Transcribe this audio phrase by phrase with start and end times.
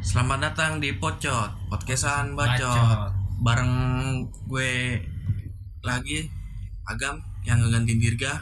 [0.00, 3.12] Selamat datang di Pocot, podcastan bacot.
[3.44, 3.72] Bareng
[4.48, 4.96] gue
[5.84, 6.24] lagi
[6.88, 8.40] Agam yang ngegantiin Dirga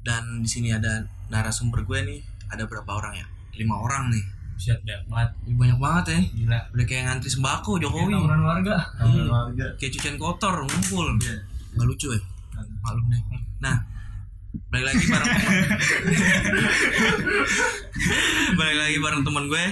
[0.00, 2.20] dan di sini ada narasumber gue nih.
[2.48, 3.28] Ada berapa orang ya?
[3.60, 4.24] Lima orang nih.
[4.56, 6.20] Buset banyak banget Banyak banget ya.
[6.32, 8.16] Gila Udah kayak ngantri sembako Jokowi.
[8.16, 9.68] Tawuran warga Iya.
[9.76, 11.20] Kayak cucian kotor ngumpul.
[11.76, 12.20] Nggak lucu ya?
[12.84, 13.22] Malum deh.
[13.58, 13.76] Nah,
[14.68, 15.28] balik lagi bareng
[18.54, 19.64] balik lagi bareng teman gue.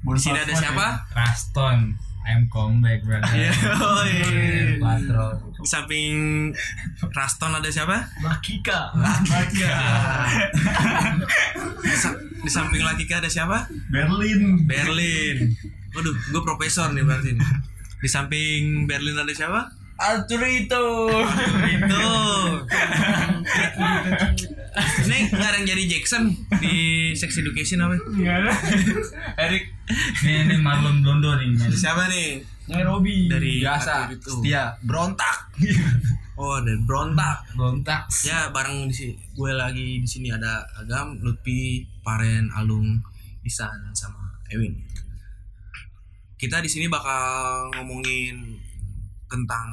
[0.00, 0.86] Di sini ada siapa?
[1.12, 4.76] Raston I'm comeback brother Iya, oh iya.
[4.76, 6.12] Patro Di samping
[7.06, 7.96] Raston ada siapa?
[8.20, 8.92] Lakika
[11.80, 13.68] Di, sa- di samping Lakika ada siapa?
[13.88, 15.52] Berlin Berlin.
[15.90, 17.34] Waduh, gue profesor nih berarti.
[17.34, 17.48] nih.
[17.98, 19.68] Di samping Berlin ada siapa?
[20.00, 21.12] Arturito
[21.68, 22.08] Itu.
[25.02, 26.74] Ini nggak ada yang jadi Jackson di
[27.12, 28.00] Sex Education apa?
[29.36, 29.64] Erik
[30.22, 31.52] Ini, ini Marlon Blondo nih.
[31.68, 32.40] Siapa nih?
[32.70, 34.30] Nairobi Dari biasa Arthur itu.
[34.32, 35.50] setia berontak
[36.40, 37.52] Oh, dari Brontak.
[37.52, 42.96] Berontak Ya, bareng di sini gue lagi di sini ada Agam, Lutfi, Paren, Alung,
[43.44, 44.72] Isan sama Ewin.
[46.34, 48.56] Kita di sini bakal ngomongin
[49.30, 49.70] tentang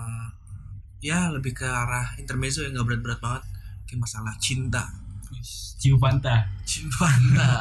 [1.02, 3.44] ya lebih ke arah intermezzo yang gak berat-berat banget
[3.90, 4.86] kayak masalah cinta.
[5.78, 7.06] Ciu Fanta Cinta.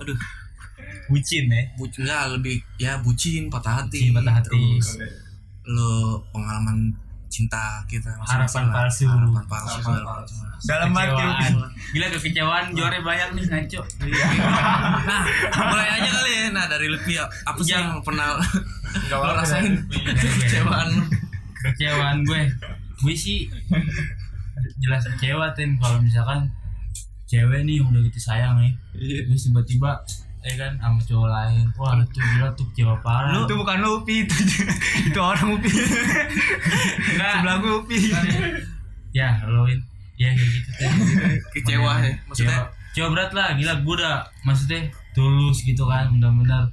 [0.00, 0.18] Aduh,
[1.04, 4.08] Bucin ya bucin nggak lebih ya bucin, patah hati.
[4.08, 4.56] Bucin, patah hati.
[4.80, 4.88] Terus
[5.68, 6.96] lo pengalaman
[7.34, 9.10] cinta kita Harapan palsu.
[9.10, 9.90] harapan palsu
[10.64, 11.52] dalam arti Kecewaan
[11.90, 13.80] Gila kekecewaan Jore banyak nih ngaco
[15.08, 15.22] Nah,
[15.66, 16.44] mulai aja kali ya.
[16.50, 18.38] Nah, dari Lutfi ya, apa sih yang pernah
[19.10, 19.82] lo rasain?
[19.90, 20.88] Kecewaan
[21.60, 22.42] kecewaan gue.
[23.02, 23.50] Gue sih
[24.78, 26.48] jelas kecewa ten kalau misalkan
[27.26, 28.72] cewek nih udah gitu sayang nih
[29.26, 30.00] terus tiba-tiba
[30.44, 31.64] ya kan sama cowok lain.
[31.74, 33.32] Wah itu gila tuh kecewa parah.
[33.32, 34.36] Itu bukan Upi itu
[35.08, 37.32] itu orang Upi Enggak.
[37.40, 37.96] sebelah gue Upi
[39.14, 39.78] ya loin
[40.14, 40.92] ya kayak gitu ten
[41.54, 42.60] Kecewa ya, maksudnya?
[42.92, 43.08] kecewa.
[43.10, 43.48] Berat lah.
[43.58, 46.12] Gila gue udah maksudnya tulus gitu kan.
[46.12, 46.68] Benar-benar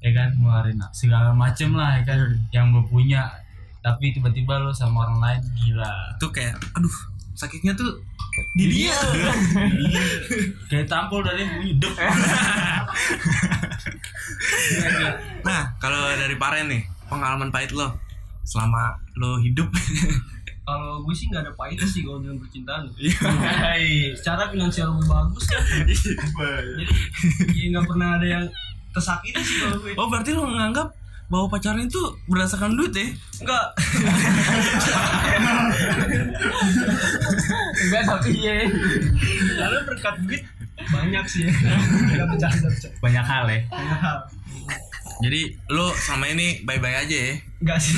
[0.00, 2.18] ya kan ngeluarin segala macem lah ya kan.
[2.54, 3.26] Yang gue punya.
[3.82, 5.92] Tapi tiba-tiba lo sama orang lain gila.
[6.16, 6.96] Itu kayak aduh,
[7.34, 7.98] sakitnya tuh
[8.52, 8.92] di dia.
[10.68, 11.92] kayak tampol dari hidup
[15.42, 17.94] Nah, kalau dari Paren nih, pengalaman pahit lo
[18.42, 19.66] selama lo hidup.
[20.62, 24.10] kalau gue sih nggak ada pahitnya sih kalau dalam percintaan Hai.
[24.12, 25.92] secara finansial gue bagus kan jadi
[27.54, 28.42] ya nggak pernah ada yang
[28.90, 30.86] tersakiti sih kalau gue Oh, berarti lo nganggap
[31.26, 33.06] bahwa pacaran itu berdasarkan duit ya?
[33.40, 33.64] enggak
[37.86, 38.54] Enggak tapi ya.
[39.56, 40.42] karena berkat duit
[40.76, 41.52] banyak sih ya
[42.12, 43.60] nggak bercanda bercanda Banyak hal ya.
[43.66, 44.18] banyak hal
[45.16, 47.34] Jadi lo selama ini bye-bye aja ya?
[47.58, 47.96] enggak sih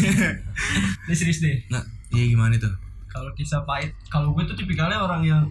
[1.02, 2.70] ini serius deh Nah, iya gimana tuh?
[3.08, 5.42] kalau kisah pahit kalau gue tuh tipikalnya orang yang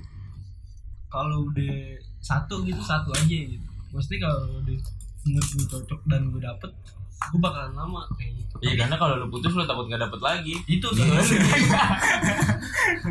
[1.08, 1.74] kalau udah
[2.18, 3.60] satu gitu satu aja gitu
[3.90, 4.78] maksudnya kalau udah
[5.26, 6.72] menurut gue cocok dan gue dapet
[7.18, 8.56] gue bakalan lama kayak gitu.
[8.62, 10.54] Iya karena kalau lu putus lu takut nggak dapet lagi.
[10.70, 11.06] Itu sih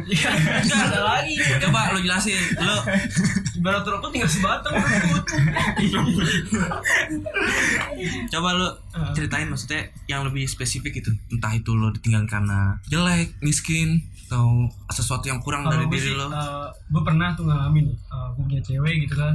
[0.06, 0.30] iya.
[0.62, 1.34] Nggak ada lagi.
[1.62, 2.76] Coba lo jelasin, lo
[3.58, 4.74] ibarat rokok tinggal sebatang.
[8.30, 8.68] Coba lo
[9.12, 15.30] ceritain maksudnya yang lebih spesifik itu entah itu lo ditinggal karena jelek miskin atau sesuatu
[15.30, 19.06] yang kurang dari diri sih lo uh, gue pernah tuh ngalamin uh, gue punya cewek
[19.06, 19.34] gitu kan.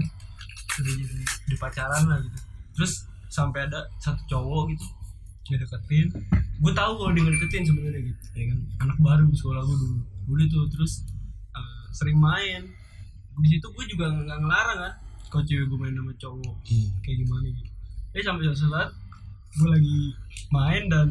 [1.47, 2.39] Udah pacaran lah gitu.
[2.75, 4.85] Terus sampai ada satu cowok gitu
[5.41, 6.07] dia deketin.
[6.59, 8.59] Gue tahu kalau dia ngedeketin sebenarnya gitu ya kan?
[8.81, 9.99] Anak baru di sekolah gue dulu.
[10.29, 11.03] Udah tuh terus
[11.51, 12.67] uh, sering main.
[13.33, 14.93] Di situ gue juga nggak ngelarang kan
[15.27, 16.87] kalau cewek gue main sama cowok Iya.
[17.01, 17.71] kayak gimana gitu.
[18.11, 18.89] Eh sampai suatu saat
[19.51, 19.99] gue lagi
[20.49, 21.07] main dan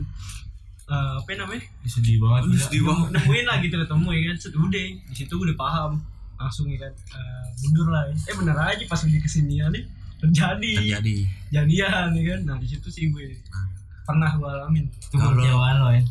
[0.86, 1.64] uh, apa namanya?
[1.84, 2.40] Sedih banget.
[2.46, 3.06] Udah, sedih banget.
[3.08, 4.36] nemu- nemuin lah gitu ketemu ya kan?
[4.56, 5.92] Udah di situ gue udah paham.
[6.40, 8.16] Langsung ya kan eh, mundur lah ya.
[8.16, 9.84] eh bener aja pas udah ke sini nih
[10.20, 10.72] terjadi.
[10.78, 11.16] Terjadi.
[11.50, 12.40] Jadian ya kan?
[12.44, 13.34] Nah di situ sih gue
[14.04, 14.86] pernah gue alamin.
[14.86, 16.02] Itu kecewaan lo ya.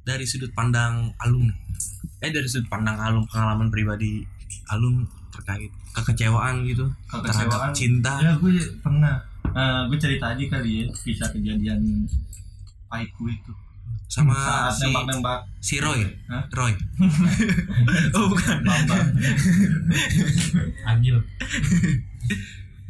[0.00, 1.46] dari sudut pandang alum
[2.18, 4.24] eh dari sudut pandang alum pengalaman pribadi
[4.72, 7.70] alum terkait kekecewaan gitu terhadap Kekecewaan.
[7.76, 8.12] cinta.
[8.18, 9.16] Ya gue pernah.
[9.50, 12.06] Eh, gue cerita aja kali ya kisah kejadian
[12.86, 13.52] pahitku itu.
[14.10, 15.40] Sama saat si, nembak-nembak.
[15.62, 16.02] si Roy.
[16.26, 16.42] Hah?
[16.50, 16.74] Roy.
[18.18, 18.58] Oh bukan.
[18.66, 19.06] Bambang.
[20.90, 21.16] Agil.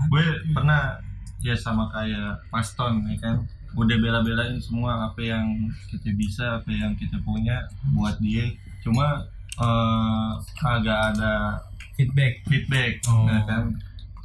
[0.09, 0.25] Gue
[0.57, 0.97] pernah
[1.41, 3.37] ya sama kayak Paston ya kan?
[3.77, 8.49] Udah bela-belain semua apa yang kita bisa apa yang kita punya buat dia.
[8.81, 9.25] Cuma
[9.61, 11.61] eh, kagak ada
[11.97, 12.41] feedback.
[12.49, 13.29] feedback Oh.
[13.29, 13.77] ya kan?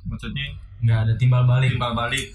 [0.08, 0.56] Maksudnya
[0.86, 1.76] nggak ada timbal balik.
[1.76, 2.26] timbal balik.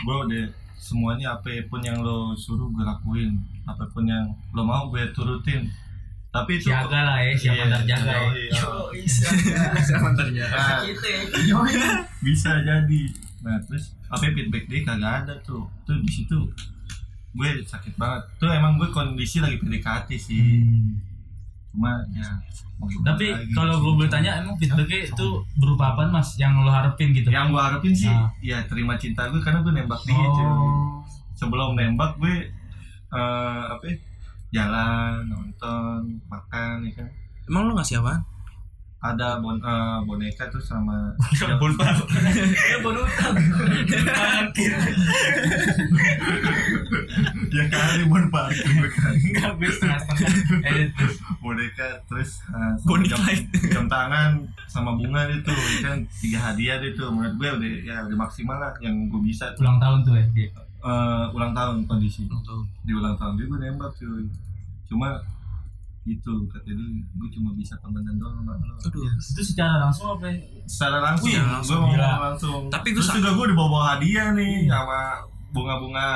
[0.00, 0.46] Gue udah
[0.80, 3.36] semuanya apa pun yang lo suruh gue lakuin.
[3.68, 5.68] Apa pun yang lo mau gue turutin
[6.30, 8.30] tapi itu siaga lah ya siapa Iya, terjaga ya.
[8.30, 8.62] iya.
[9.80, 10.54] Siapa terjaga?
[10.54, 10.82] Nah,
[12.20, 13.02] bisa jadi.
[13.40, 15.66] Nah terus apa feedback dia kagak ada tuh.
[15.82, 16.38] Tuh di situ
[17.32, 18.22] gue sakit banget.
[18.36, 20.42] Tuh emang gue kondisi lagi PDKT sih.
[20.60, 21.02] Hmm.
[21.70, 22.26] cuma ya
[23.06, 23.54] tapi lagi.
[23.54, 26.34] kalau gue boleh tanya emang feedbacknya itu berupa apa mas?
[26.34, 27.26] Yang lo harapin gitu?
[27.28, 28.26] Yang gue harapin sih Ah.
[28.40, 30.42] ya terima cinta gue karena gue nembak dia cuy.
[30.42, 30.98] Oh.
[31.32, 32.50] Sebelum nembak gue
[33.10, 33.94] eh apa ya,
[34.50, 37.08] jalan nonton makan ya kan?
[37.46, 38.22] Emang lu ngasih apaan?
[39.00, 41.08] ada bon, eh, boneka tuh sama
[47.48, 49.56] ya kali bon parkir kan enggak
[50.68, 53.24] edit terus boneka terus eh, sama Bonnie jam,
[53.72, 55.98] jam tangan sama bunga itu ya kan?
[56.20, 59.64] Tiga hadiah itu menurut gue udah ya udah maksimal lah yang gue bisa tuh.
[59.64, 60.24] Ulang tahun tuh ya?
[60.30, 60.48] Dia
[60.80, 62.24] Eh, ulang tahun kondisi.
[62.24, 62.60] Tahu.
[62.88, 64.24] di ulang tahun dia gue nembak cuy.
[64.88, 65.12] Cuma
[66.08, 68.74] itu kata dia gue cuma bisa temenan doang sama lo.
[68.80, 69.04] Aduh.
[69.04, 70.40] itu secara langsung apa ya?
[70.64, 72.08] secara langsung, Wih, gue mau gila.
[72.32, 72.60] langsung.
[72.72, 75.20] Tapi gue terus juga gue dibawa bawa hadiah nih sama
[75.52, 76.06] bunga-bunga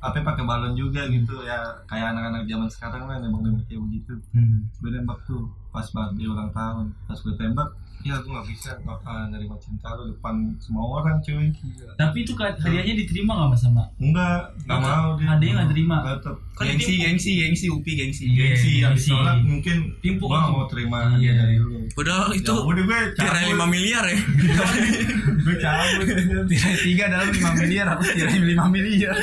[0.00, 1.44] apa pakai balon juga gitu.
[1.44, 4.12] Ya kayak anak-anak zaman sekarang lah nembak nembak kayak begitu.
[4.32, 4.64] Hmm.
[4.80, 6.88] gue nembak tuh pas banget dia ulang tahun.
[7.04, 7.68] Pas gue tembak
[8.00, 11.52] ya gue nggak bisa nggak uh, nerima cinta lo depan semua orang cuy
[11.94, 14.88] tapi itu hadiahnya diterima nggak mas sama enggak nggak Tetep.
[14.88, 15.96] mau dia Hadiah nggak terima.
[16.02, 18.24] tetep Kan gengsi, gengsi, gengsi, upi gengsi.
[18.26, 18.52] Iya.
[18.52, 19.08] gengsi yang gengsi.
[19.08, 20.40] ditolak mungkin Timpuk tuh.
[20.50, 21.08] mau terima Iya.
[21.10, 24.18] hadiah dari lu Padahal itu ya udah gue tirai 5 miliar ya.
[25.44, 26.06] gue cabut
[26.46, 29.14] tirai tiga dalam 5 miliar apa tirai 5 miliar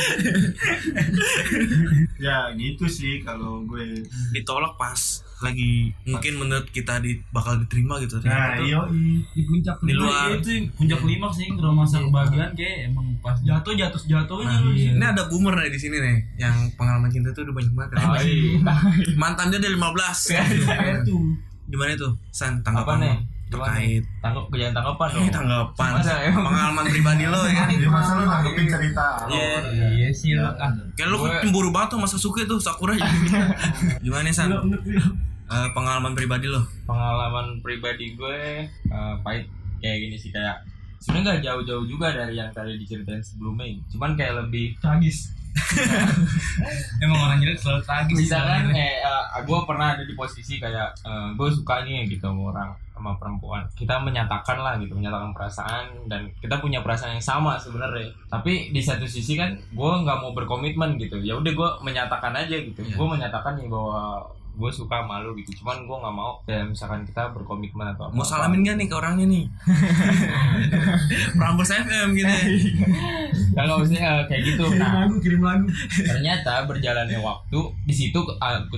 [2.17, 4.01] ya gitu sih kalau gue
[4.33, 8.17] Ditolak pas lagi mungkin menurut kita di bakal diterima gitu.
[8.21, 10.27] nah iyo di puncak Di di luar.
[10.27, 14.73] Iya, itu puncak lima sih kalau masa kebahagiaan kayak emang pas jatuh jatuh jatuhnya Nah,
[14.73, 14.91] Iya.
[14.93, 17.89] ini ada boomer nih di sini nih yang pengalaman cinta tuh udah banyak banget.
[17.93, 18.01] kan.
[19.15, 20.33] Mantan dia dari 15.
[21.03, 21.15] itu
[21.67, 22.11] Gimana tuh?
[22.29, 24.03] San apa tanggapan nih lo terkait.
[24.19, 25.23] Tanggup kejadian tanggapan dong.
[25.27, 27.53] Eh, tanggapan Masa pengalaman pribadi lo ya.
[27.63, 27.67] Kan?
[27.71, 29.49] ya masa lu nanggepin cerita Iya.
[29.95, 30.07] iya.
[30.11, 32.95] sih lo ah Kayak lo cemburu banget tuh masa Sasuke tuh Sakura
[34.05, 34.51] Gimana San?
[34.51, 36.59] Eh, pengalaman pribadi lo.
[36.83, 39.47] Pengalaman pribadi gue eh, pahit
[39.79, 40.59] kayak gini sih kayak
[40.99, 43.79] sebenarnya nggak jauh-jauh juga dari yang tadi diceritain sebelumnya.
[43.87, 45.31] Cuman kayak lebih tragis.
[47.03, 51.29] Emang orang jelek selalu tragis misalkan eh, eh, gue pernah ada di posisi kayak eh,
[51.33, 53.63] gue suka nih gitu sama orang sama perempuan.
[53.77, 58.09] Kita menyatakan lah gitu menyatakan perasaan dan kita punya perasaan yang sama sebenarnya.
[58.27, 61.21] Tapi di satu sisi kan gue nggak mau berkomitmen gitu.
[61.21, 62.81] Ya udah gue menyatakan aja gitu.
[62.81, 62.97] Iya.
[62.97, 64.25] gue menyatakan nih bahwa
[64.57, 65.61] gue suka malu gitu.
[65.61, 68.13] Cuman gue nggak mau kayak misalkan kita berkomitmen atau apa.
[68.17, 69.45] Mau salamin gak nih ke orangnya nih?
[71.37, 72.45] Prambors FM gitu ya.
[73.53, 74.65] Kalau misalnya eh, kayak gitu.
[74.65, 75.67] Kirim nah lagu kirim lagu.
[75.93, 78.19] ternyata berjalannya waktu di situ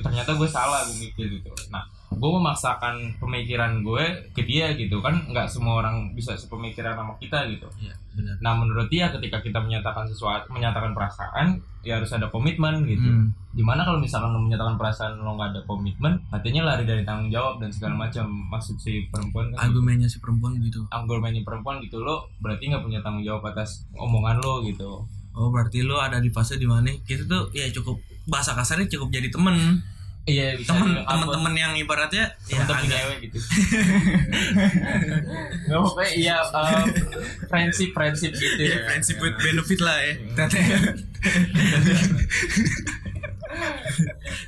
[0.04, 1.50] ternyata gue salah gue mikir gitu.
[1.72, 5.00] Nah gue memaksakan pemikiran gue ke dia gitu.
[5.00, 7.70] Kan nggak semua orang bisa sepemikiran sama kita gitu.
[7.78, 8.36] Iya benar.
[8.42, 13.08] Nah menurut dia ketika kita menyatakan sesuatu menyatakan perasaan ya harus ada komitmen gitu.
[13.08, 13.32] Hmm.
[13.50, 17.34] di mana kalau misalkan lo menyatakan perasaan lo nggak ada komitmen artinya lari dari tanggung
[17.34, 18.26] jawab dan segala macam.
[18.30, 19.70] Maksud si perempuan kan?
[19.70, 20.86] Argumennya si perempuan gitu.
[20.90, 25.06] Argumennya perempuan gitu lo berarti nggak punya tanggung jawab atas omongan lo gitu.
[25.38, 29.10] Oh berarti lo ada di fase di mana kita tuh ya cukup bahasa kasarnya cukup
[29.10, 29.82] jadi temen
[30.30, 33.38] iya bisa temen temen-temen yang ibaratnya ya temen-temen agak cewek gitu.
[35.70, 36.86] Nggak pokoknya iya eh,
[37.50, 38.86] friendship friendship gitu ya, ya.
[38.86, 40.14] friendship with benefit lah ya.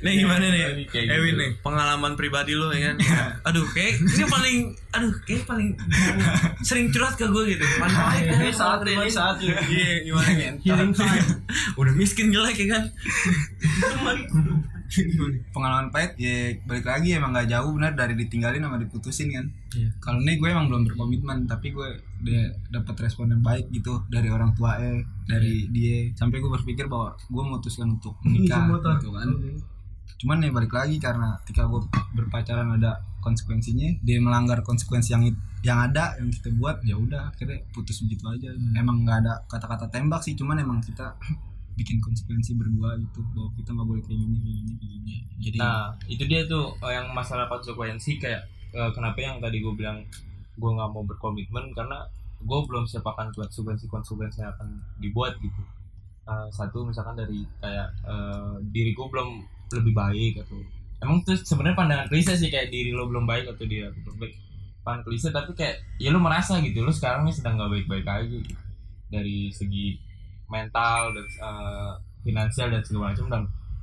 [0.02, 0.60] Nih gimana nih?
[0.62, 1.14] Ini kayak gitu.
[1.18, 2.96] Ewin nih pengalaman pribadi lo ya kan?
[3.50, 4.56] Aduh kayak ini paling
[4.94, 5.68] aduh kayak paling
[6.62, 7.64] sering curhat ke gue gitu.
[7.82, 9.54] Baik ini saat ini saat ini.
[9.68, 10.30] iya gimana
[10.62, 11.26] healing time
[11.76, 12.84] udah miskin jelek ya kan
[15.54, 19.46] pengalaman pahit ya balik lagi emang nggak jauh benar dari ditinggalin sama diputusin kan.
[19.72, 19.88] Iya.
[20.04, 24.28] kalau ini gue emang belum berkomitmen tapi gue dia dapat respon yang baik gitu dari
[24.28, 26.12] orang tua eh dari dia.
[26.12, 28.68] Sampai gue berpikir bahwa gue memutuskan untuk menikah
[29.00, 29.28] gitu kan.
[30.20, 31.80] Cuman ya balik lagi karena ketika gue
[32.14, 35.24] berpacaran ada konsekuensinya dia melanggar konsekuensi yang
[35.62, 38.52] yang ada yang kita buat ya udah akhirnya putus begitu aja.
[38.76, 41.16] Emang nggak ada kata-kata tembak sih cuman emang kita
[41.72, 45.14] bikin konsekuensi berdua gitu bahwa kita nggak boleh kayak gini kayak gini kayak gini.
[45.40, 48.42] Jadi nah itu dia tuh eh, yang masalah konsekuensi kayak
[48.76, 50.04] eh, kenapa yang tadi gue bilang
[50.56, 52.04] gue nggak mau berkomitmen karena
[52.42, 54.68] gue belum siap akan konsekuensi konsekuensi yang akan
[55.00, 55.62] dibuat gitu.
[56.28, 59.40] Eh, satu misalkan dari kayak eh, diriku belum
[59.72, 60.60] lebih baik atau
[61.02, 64.34] emang tuh sebenarnya pandangan klise sih kayak diri lo belum baik atau dia belum baik.
[64.84, 68.36] Pandangan klise tapi kayak ya lo merasa gitu lo sekarang nih sedang gak baik-baik aja
[68.38, 68.60] gitu.
[69.12, 70.11] dari segi
[70.52, 71.92] mental dan eh,
[72.22, 73.42] finansial dan segala macam dan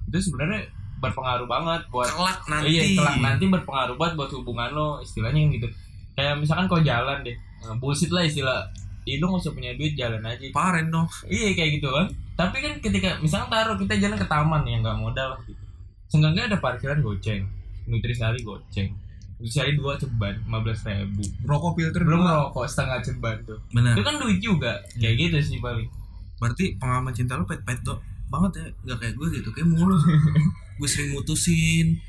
[0.10, 0.62] itu sebenarnya
[1.00, 5.68] berpengaruh banget buat kelak nanti Iya, kelak nanti berpengaruh banget buat hubungan lo istilahnya gitu.
[6.14, 8.68] Kayak misalkan kau jalan deh, eh, bullshit lah istilah.
[9.10, 10.46] Lo nggak usah punya duit jalan aja.
[10.54, 12.06] paren dong Iya kayak gitu kan.
[12.38, 15.64] Tapi kan ketika misalkan taruh kita jalan ke taman yang nggak modal lah gitu.
[16.14, 17.50] Seenggaknya ada parkiran goceng,
[17.90, 18.94] nutrisari goceng,
[19.42, 21.26] nutrisari dua ceban, lima belas ribu.
[21.42, 23.58] rokok filter Belum rokok setengah ceban tuh.
[23.74, 24.74] benar Itu kan duit juga.
[25.00, 25.90] Kayak gitu sih paling.
[26.40, 28.66] Berarti pengalaman cinta lu pet-pet dok banget ya.
[28.86, 29.96] Nggak kayak gue gitu kayak mulu.
[30.80, 32.00] Gue sering mutusin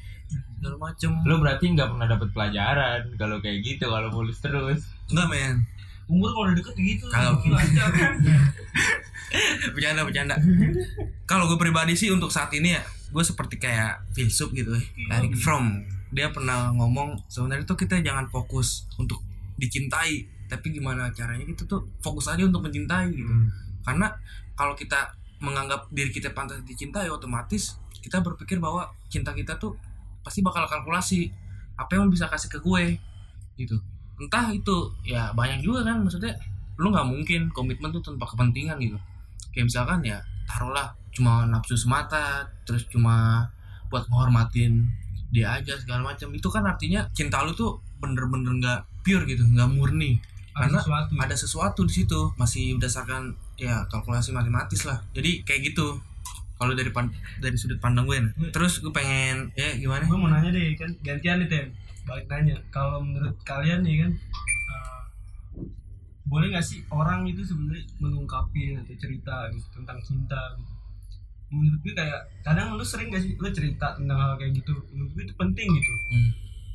[0.57, 1.11] segala macem.
[1.27, 4.87] Lo berarti nggak pernah dapet pelajaran kalau kayak gitu kalau mulus terus.
[5.11, 5.57] enggak men.
[6.07, 7.91] Umur kalau udah deket gitu Kalau- lancar
[9.75, 10.35] bercanda bercanda.
[11.27, 14.83] Kalau gue pribadi sih untuk saat ini ya gue seperti kayak filsuf gitu ya
[15.19, 15.83] Eric Fromm.
[16.11, 19.23] Dia pernah ngomong sebenarnya tuh kita jangan fokus untuk
[19.59, 23.31] dicintai tapi gimana caranya kita tuh fokus aja untuk mencintai gitu
[23.87, 24.13] karena
[24.55, 29.77] kalau kita menganggap diri kita pantas dicintai otomatis kita berpikir bahwa cinta kita tuh
[30.25, 31.33] pasti bakal kalkulasi
[31.77, 32.97] apa yang bisa kasih ke gue
[33.57, 33.77] gitu.
[34.21, 36.37] Entah itu ya banyak juga kan maksudnya
[36.81, 38.97] lu nggak mungkin komitmen tuh tanpa kepentingan gitu.
[39.53, 43.49] Kayak misalkan ya taruhlah cuma nafsu semata terus cuma
[43.89, 44.89] buat menghormatin
[45.33, 46.33] dia aja segala macam.
[46.33, 50.21] Itu kan artinya cinta lu tuh bener-bener nggak pure gitu nggak murni.
[50.53, 51.11] Ada Karena sesuatu.
[51.17, 55.05] ada sesuatu di situ masih berdasarkan ya kalkulasi matematis lah.
[55.13, 56.01] Jadi kayak gitu.
[56.61, 58.33] Kalau dari pan- dari sudut pandang gue nah.
[58.53, 60.05] terus gue pengen ya gimana?
[60.05, 61.67] Gue mau nanya deh kan gantian nih tem.
[62.05, 62.57] Balik nanya.
[62.73, 64.11] Kalau menurut kalian nih kan
[64.45, 65.03] eh,
[66.29, 70.73] boleh nggak sih orang itu sebenarnya mengungkapin atau cerita gitu tentang cinta gitu?
[71.51, 74.77] Menurut gue kayak kadang lu sering gak sih lu cerita tentang hal kayak gitu?
[74.95, 75.93] Menurut gue itu penting gitu.
[76.13, 76.31] Hmm.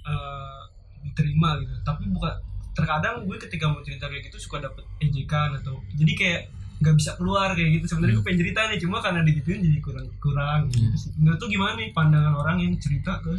[0.06, 0.62] Eh,
[1.06, 1.74] diterima gitu.
[1.86, 2.34] Tapi bukan
[2.76, 6.42] terkadang gue ketika mau cerita kayak gitu suka dapet ejekan atau jadi kayak
[6.82, 7.86] nggak bisa keluar kayak gitu.
[7.96, 11.12] Sebenarnya gue pengen cerita nih cuma karena digituin jadi kurang kurang gitu sih.
[11.20, 13.34] Menurut tuh gimana nih pandangan orang yang cerita ke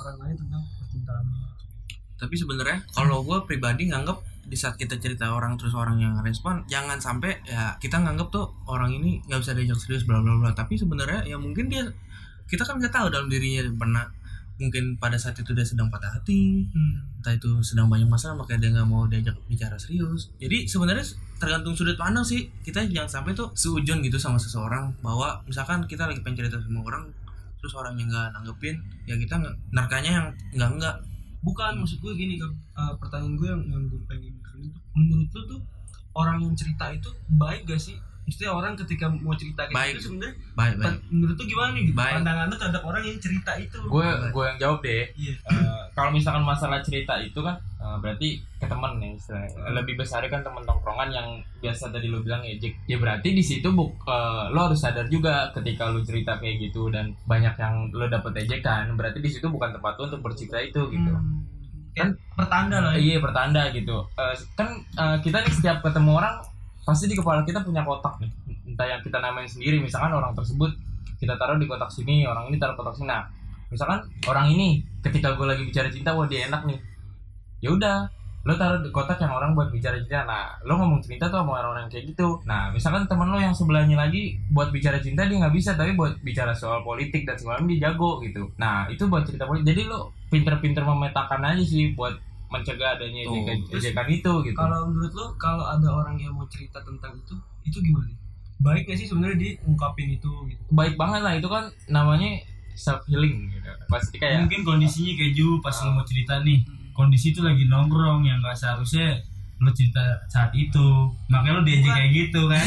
[0.00, 1.44] orang lain tentang percintaannya
[2.14, 6.64] tapi sebenarnya kalau gue pribadi nganggep di saat kita cerita orang terus orang yang respon
[6.68, 10.56] jangan sampai ya kita nganggep tuh orang ini nggak bisa diajak serius bla bla bla.
[10.56, 11.84] Tapi sebenarnya ya mungkin dia
[12.48, 14.04] kita kan nggak tahu dalam dirinya pernah
[14.54, 17.18] mungkin pada saat itu dia sedang patah hati hmm.
[17.18, 20.30] entah itu sedang banyak masalah makanya dia nggak mau diajak bicara serius.
[20.38, 21.02] Jadi sebenarnya
[21.42, 22.46] tergantung sudut pandang sih.
[22.62, 26.86] Kita jangan sampai tuh seujun gitu sama seseorang bahwa misalkan kita lagi pengen cerita sama
[26.86, 27.10] orang
[27.58, 28.76] terus orang yang nggak nanggepin
[29.08, 29.40] ya kita
[29.74, 30.96] narkanya yang nggak nggak.
[31.44, 34.32] Bukan maksud gue gini kan eh, pertanyaan gue yang, yang gue pengen
[34.64, 35.60] itu menurut lu tuh
[36.14, 39.92] orang yang cerita itu baik gak sih maksudnya orang ketika mau cerita kayak Baik.
[39.94, 41.94] gitu sebenarnya baik baik menurut lu gimana nih gitu?
[41.94, 42.14] Baik.
[42.16, 45.04] pandangan lu terhadap orang yang cerita itu Gue gue yang jawab deh.
[45.14, 49.68] iya Eh, kalau misalkan masalah cerita itu kan eh, berarti ke temen ya istilahnya.
[49.70, 51.28] lebih besar kan temen tongkrongan yang
[51.58, 55.52] biasa tadi lo bilang ejek ya berarti di situ buk eh, lo harus sadar juga
[55.52, 59.68] ketika lo cerita kayak gitu dan banyak yang lo dapet ejekan berarti di situ bukan
[59.70, 61.44] tempat lo untuk bercerita itu gitu Hmm.
[61.94, 66.34] kan pertanda lah ya iya pertanda gitu Eh, kan eh, kita nih setiap ketemu orang
[66.84, 68.30] pasti di kepala kita punya kotak nih.
[68.68, 70.70] Entah yang kita namain sendiri misalkan orang tersebut
[71.16, 73.08] kita taruh di kotak sini orang ini taruh kotak sini.
[73.08, 73.24] Nah
[73.72, 76.78] misalkan orang ini ketika gue lagi bicara cinta wah dia enak nih.
[77.64, 77.96] Ya udah
[78.44, 80.28] lo taruh di kotak yang orang buat bicara cinta.
[80.28, 82.44] Nah lo ngomong cerita tuh sama orang-orang kayak gitu.
[82.44, 86.20] Nah misalkan temen lo yang sebelahnya lagi buat bicara cinta dia nggak bisa tapi buat
[86.20, 88.52] bicara soal politik dan segala dia jago gitu.
[88.60, 89.72] Nah itu buat cerita politik.
[89.72, 92.20] Jadi lo pinter-pinter memetakan aja sih buat
[92.54, 93.20] mencegah adanya
[93.74, 94.54] ejekan, itu gitu.
[94.54, 97.34] kalau menurut lo kalau ada orang yang mau cerita tentang itu
[97.66, 98.14] itu gimana?
[98.62, 100.62] Baik gak sih sebenarnya dia ungkapin itu gitu?
[100.70, 102.38] Baik banget lah itu kan namanya
[102.78, 103.68] self healing gitu.
[103.90, 106.62] Pasti kayak mungkin kondisinya kayak Ju pas lo mau cerita nih
[106.94, 109.18] kondisi itu lagi nongkrong yang gak seharusnya
[109.62, 110.86] lo cerita saat itu.
[111.30, 111.96] Makanya lo diajak Bukan.
[111.98, 112.64] kayak gitu kan?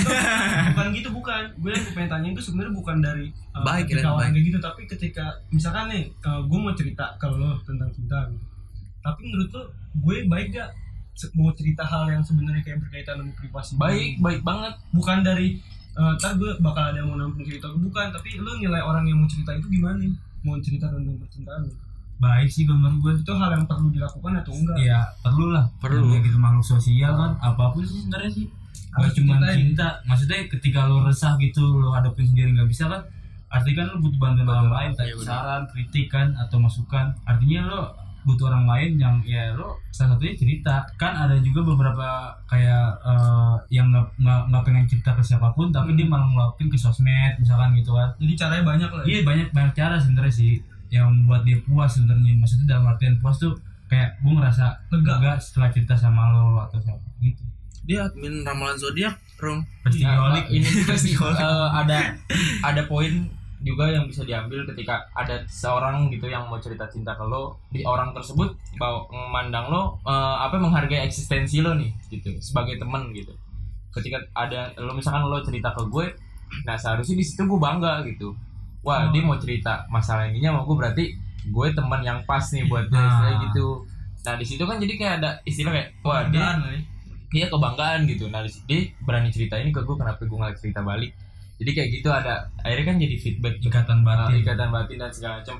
[0.74, 1.44] Bukan gitu bukan.
[1.60, 4.34] Gue yang pengen tanya itu sebenarnya bukan dari uh, Baik, ketika orang baik.
[4.36, 8.46] kayak gitu tapi ketika misalkan nih uh, gue mau cerita ke lo tentang cinta gitu.
[9.08, 9.64] Tapi menurut lo
[10.04, 10.70] gue baik gak
[11.34, 13.82] mau cerita hal yang sebenarnya kayak berkaitan sama privasi gue?
[13.82, 14.74] baik baik banget.
[14.92, 15.58] Bukan dari
[15.96, 19.18] uh, ntar gue bakal ada yang mau nampung cerita bukan tapi lo nilai orang yang
[19.24, 19.98] mau cerita itu gimana?
[19.98, 20.14] Nih
[20.46, 21.66] mau cerita tentang percintaan
[22.18, 24.78] baik sih menurut gue itu hal yang perlu dilakukan atau enggak?
[24.82, 25.70] Ya perlu lah.
[25.78, 26.10] Perlu.
[26.10, 28.46] kayak gitu makhluk sosial kan apa pun sih sebenarnya sih.
[28.98, 29.88] Harus Gak cuma cinta.
[30.10, 33.02] Maksudnya ketika lo resah gitu lo hadapin sendiri nggak bisa kan?
[33.54, 37.14] Artinya kan lo butuh bantuan orang lain Iya, saran kritik kan atau masukan.
[37.22, 37.82] Artinya lo
[38.28, 40.84] butuh orang lain yang ya lo salah satunya cerita.
[41.00, 43.88] Kan ada juga beberapa kayak eh, yang
[44.20, 48.12] nggak pengen cerita ke siapa pun tapi dia malah ngelakuin ke sosmed misalkan gitu kan.
[48.20, 49.04] Jadi caranya banyak lah.
[49.04, 49.08] Ya.
[49.08, 50.60] iya banyak banyak cara sebenarnya sih
[50.92, 52.36] yang membuat dia puas sebenarnya.
[52.36, 53.56] Maksudnya dalam artian puas tuh
[53.88, 55.16] kayak gue ngerasa Lega.
[55.16, 57.44] lega setelah cerita sama lo atau siapa gitu.
[57.88, 62.20] Dia admin ramalan zodiak rum pasti Nah, ini juga sih eh, ada
[62.66, 67.26] ada poin juga yang bisa diambil ketika ada seorang gitu yang mau cerita cinta ke
[67.26, 72.78] lo di orang tersebut bawa memandang lo eh, apa menghargai eksistensi lo nih gitu sebagai
[72.78, 73.34] teman gitu.
[73.90, 76.06] Ketika ada lo misalkan lo cerita ke gue
[76.64, 78.32] nah seharusnya di situ gue bangga gitu.
[78.86, 81.06] Wah dia mau cerita masalah ininya sama gue berarti
[81.50, 83.10] gue teman yang pas nih buat dia Ah.
[83.10, 83.68] istilahnya gitu.
[84.24, 86.46] Nah di situ kan jadi kayak ada istilah kayak wah dia
[87.34, 88.30] iya kebanggaan gitu.
[88.30, 91.12] Nah di dia berani cerita ini ke gue kenapa gue nggak cerita balik
[91.58, 94.42] jadi kayak gitu ada akhirnya kan jadi feedback ikatan batin.
[94.46, 95.58] Ikatan batin dan segala macam.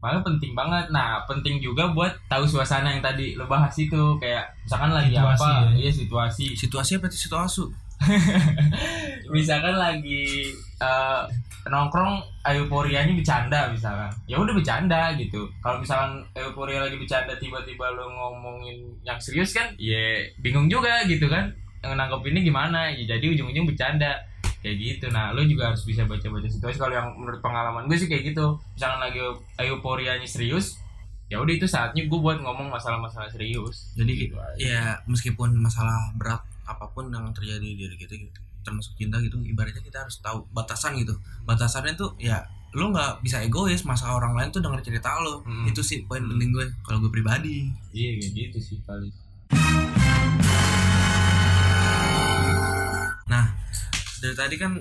[0.00, 0.84] Malah penting banget.
[0.92, 4.16] Nah penting juga buat tahu suasana yang tadi lo bahas itu.
[4.20, 5.70] Kayak misalkan lagi Situasi apa ya.
[5.76, 6.46] iya situasi.
[6.56, 7.18] Situasi apa itu?
[7.28, 7.64] Situasi.
[9.28, 10.48] Misalkan lagi
[10.80, 11.22] eh,
[11.68, 12.16] nongkrong
[12.48, 14.08] euforianya bercanda misalkan.
[14.24, 15.44] Ya udah bercanda gitu.
[15.60, 21.28] Kalau misalkan euforia lagi bercanda tiba-tiba lo ngomongin yang serius kan ya bingung juga gitu
[21.28, 21.52] kan.
[21.84, 22.88] Yang nangkep ini gimana?
[22.96, 24.16] Ya jadi ujung-ujung bercanda
[24.60, 25.06] kayak gitu.
[25.08, 28.56] Nah lo juga harus bisa baca-baca situasi kalau yang menurut pengalaman gue sih kayak gitu.
[28.72, 29.20] Misalkan lagi
[29.58, 30.76] euforianya serius
[31.30, 33.94] ya udah itu saatnya gue buat ngomong masalah-masalah serius.
[33.94, 34.58] Jadi Gitu aja.
[34.58, 39.40] ya meskipun masalah berat apa pun yang terjadi di diri kita gitu termasuk cinta gitu
[39.40, 41.16] ibaratnya kita harus tahu batasan gitu.
[41.46, 42.42] Batasannya tuh ya
[42.74, 43.82] lo nggak bisa egois.
[43.82, 45.40] Masalah orang lain tuh denger cerita lo.
[45.46, 45.64] Hmm.
[45.64, 47.70] itu sih poin penting gue kalau gue pribadi.
[47.94, 49.10] Iya kayak gitu sih paling
[54.20, 54.72] dari tadi kan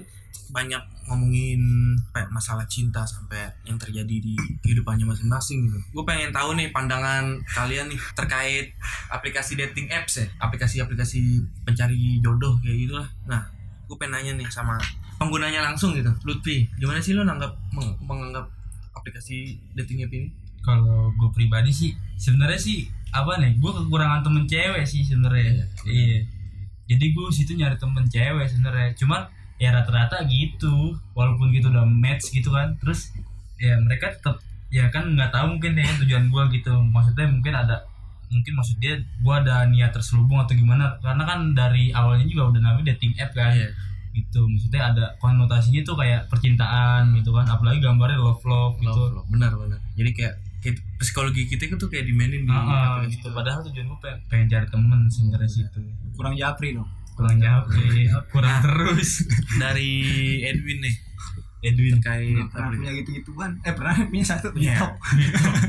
[0.50, 1.62] banyak ngomongin
[2.10, 5.78] kayak masalah cinta sampai yang terjadi di kehidupannya masing-masing gitu.
[5.94, 8.74] Gue pengen tahu nih pandangan kalian nih terkait
[9.10, 11.22] aplikasi dating apps ya, aplikasi-aplikasi
[11.66, 13.08] pencari jodoh kayak gitulah.
[13.26, 13.46] Nah,
[13.86, 14.78] gue pengen nanya nih sama
[15.18, 16.10] penggunanya langsung gitu.
[16.26, 18.50] Lutfi, gimana sih lo nanggap meng- menganggap
[18.94, 20.30] aplikasi dating app ini?
[20.60, 22.84] kalau gue pribadi sih sebenarnya sih
[23.16, 26.20] apa nih gue kekurangan temen cewek sih sebenarnya iya
[26.90, 28.98] jadi gue situ nyari temen cewek sebenarnya.
[28.98, 29.30] Cuman
[29.62, 30.98] ya rata-rata gitu.
[31.14, 32.74] Walaupun gitu udah match gitu kan.
[32.82, 33.14] Terus
[33.62, 34.42] ya mereka tetap
[34.74, 36.74] ya kan nggak tahu mungkin ya tujuan gue gitu.
[36.74, 37.86] Maksudnya mungkin ada
[38.30, 40.98] mungkin maksud dia gue ada niat terselubung atau gimana.
[40.98, 43.54] Karena kan dari awalnya juga udah namanya dating app kan.
[43.54, 43.70] Iya.
[44.10, 44.42] gitu.
[44.50, 47.46] Maksudnya ada konotasinya tuh kayak percintaan gitu kan.
[47.46, 49.14] Apalagi gambarnya love love gitu.
[49.14, 49.28] Love, love.
[49.30, 49.80] Benar benar.
[49.94, 52.60] Jadi kayak kayak psikologi kita itu tuh kayak dimainin di Ah,
[52.98, 53.20] aplikasi gitu.
[53.22, 53.30] itu.
[53.32, 55.80] Padahal tujuan gue pengen, pengen cari temen sebenarnya situ.
[56.12, 58.62] kurang japri dong Kurang jawab sih, kurang Nah.
[58.62, 59.12] terus.
[59.58, 59.92] Dari
[60.42, 60.96] Edwin nih
[61.62, 62.00] Edwin.
[62.00, 64.80] Nggak pernah punya gitu-gituan eh pernah punya satu punya Iya.
[64.80, 64.94] top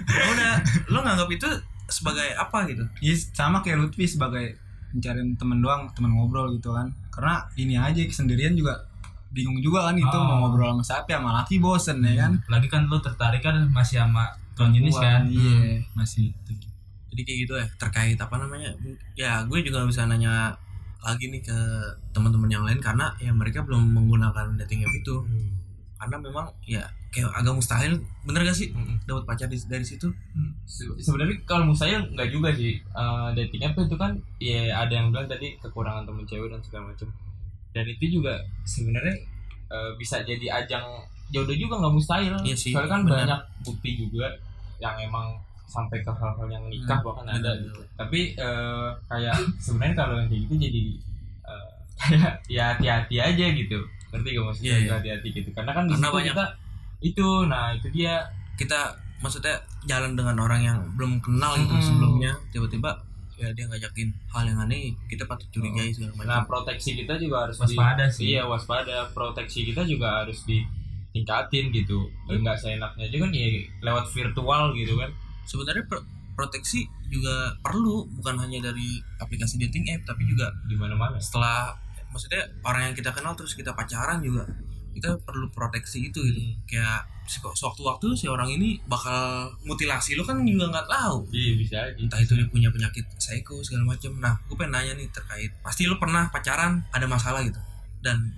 [0.09, 0.53] Ya udah
[0.89, 1.49] lo nganggap itu
[1.85, 4.55] sebagai apa gitu Iya sama kayak Lutfi sebagai
[4.91, 8.75] mencariin temen doang temen ngobrol gitu kan karena ini aja sendirian juga
[9.29, 10.23] bingung juga kan itu Ah.
[10.25, 13.99] mau ngobrol sama siapa sama laki bosen ya kan Lagi kan lo tertarik kan masih
[14.01, 14.27] sama
[14.71, 15.21] jenis kan?
[15.27, 16.53] iya Masih itu.
[17.09, 18.71] jadi kayak gitu ya terkait apa namanya
[19.15, 20.53] ya gue juga bisa nanya
[21.01, 21.59] lagi nih ke
[22.11, 25.17] teman-teman yang lain karena ya mereka belum menggunakan dating app itu
[25.97, 27.93] karena memang ya kayak agak mustahil
[28.23, 29.01] bener gak sih Mm-mm.
[29.03, 30.07] dapat pacar di- dari situ
[30.65, 35.11] Se- sebenarnya kalau saya nggak juga sih Eh, dating app itu kan ya ada yang
[35.11, 37.09] bilang tadi kekurangan temen cewek dan segala macam
[37.71, 39.17] dan itu juga sebenarnya
[39.69, 40.85] eh, bisa jadi ajang
[41.29, 43.17] jodoh juga nggak mustahil Iya sih, soalnya kan benar.
[43.21, 44.27] banyak bukti juga
[44.81, 49.95] yang emang sampai ke hal-hal yang nikah Hmm, bahkan ada gitu tapi eh, kayak sebenarnya
[49.97, 50.83] kalau yang kayak gitu jadi
[51.45, 51.69] eh,
[52.03, 53.79] kayak ya hati-hati aja gitu
[54.11, 54.93] ngerti gak maksudnya Iya, iya.
[54.99, 56.45] hati-hati gitu karena kan di Karena banyak- kita
[57.01, 58.15] itu nah itu dia
[58.57, 58.81] kita
[59.21, 61.87] maksudnya jalan dengan orang yang belum kenal gitu Mm-mm.
[61.87, 62.91] sebelumnya tiba-tiba
[63.37, 67.47] ya dia ngajakin hal yang aneh kita patut curigai segala Nah, macam proteksi kita juga
[67.47, 68.25] harus Waspada di, sih.
[68.31, 69.09] Iya, waspada.
[69.11, 70.45] Proteksi kita juga harus
[71.11, 72.07] ditingkatin gitu.
[72.25, 73.47] Ya, nggak seenaknya aja kan ya
[73.83, 75.11] lewat virtual gitu kan.
[75.43, 78.87] sebenarnya pro- proteksi juga perlu bukan hanya dari
[79.19, 81.19] aplikasi dating app tapi juga Di mana-mana.
[81.19, 81.75] setelah
[82.07, 84.47] maksudnya orang yang kita kenal terus kita pacaran juga
[84.91, 89.19] kita perlu proteksi itu gitu kayak se- sewaktu-waktu si orang ini bakal
[89.61, 91.95] mutilasi lo kan juga nggak tahu Iya, bisa aja.
[91.97, 95.85] entah itu dia punya penyakit psycho segala macam nah gue pengen nanya nih terkait pasti
[95.85, 97.59] lo pernah pacaran ada masalah gitu
[98.01, 98.31] dan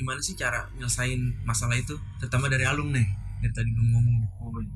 [0.00, 2.00] gimana sih cara nyelesain masalah itu?
[2.16, 3.04] Terutama dari alum nih.
[3.44, 4.28] Dari tadi belum ngomong nih.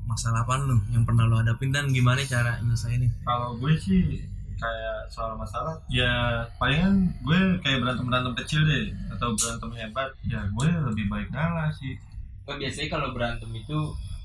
[0.07, 3.11] masalah apa lo yang pernah lo hadapin dan gimana cara nyelesainnya?
[3.27, 4.23] Kalau gue sih
[4.55, 10.39] kayak soal masalah ya palingan gue kayak berantem berantem kecil deh atau berantem hebat ya
[10.47, 11.99] gue lebih baik ngalah sih.
[12.47, 13.77] Kan biasanya kalau berantem itu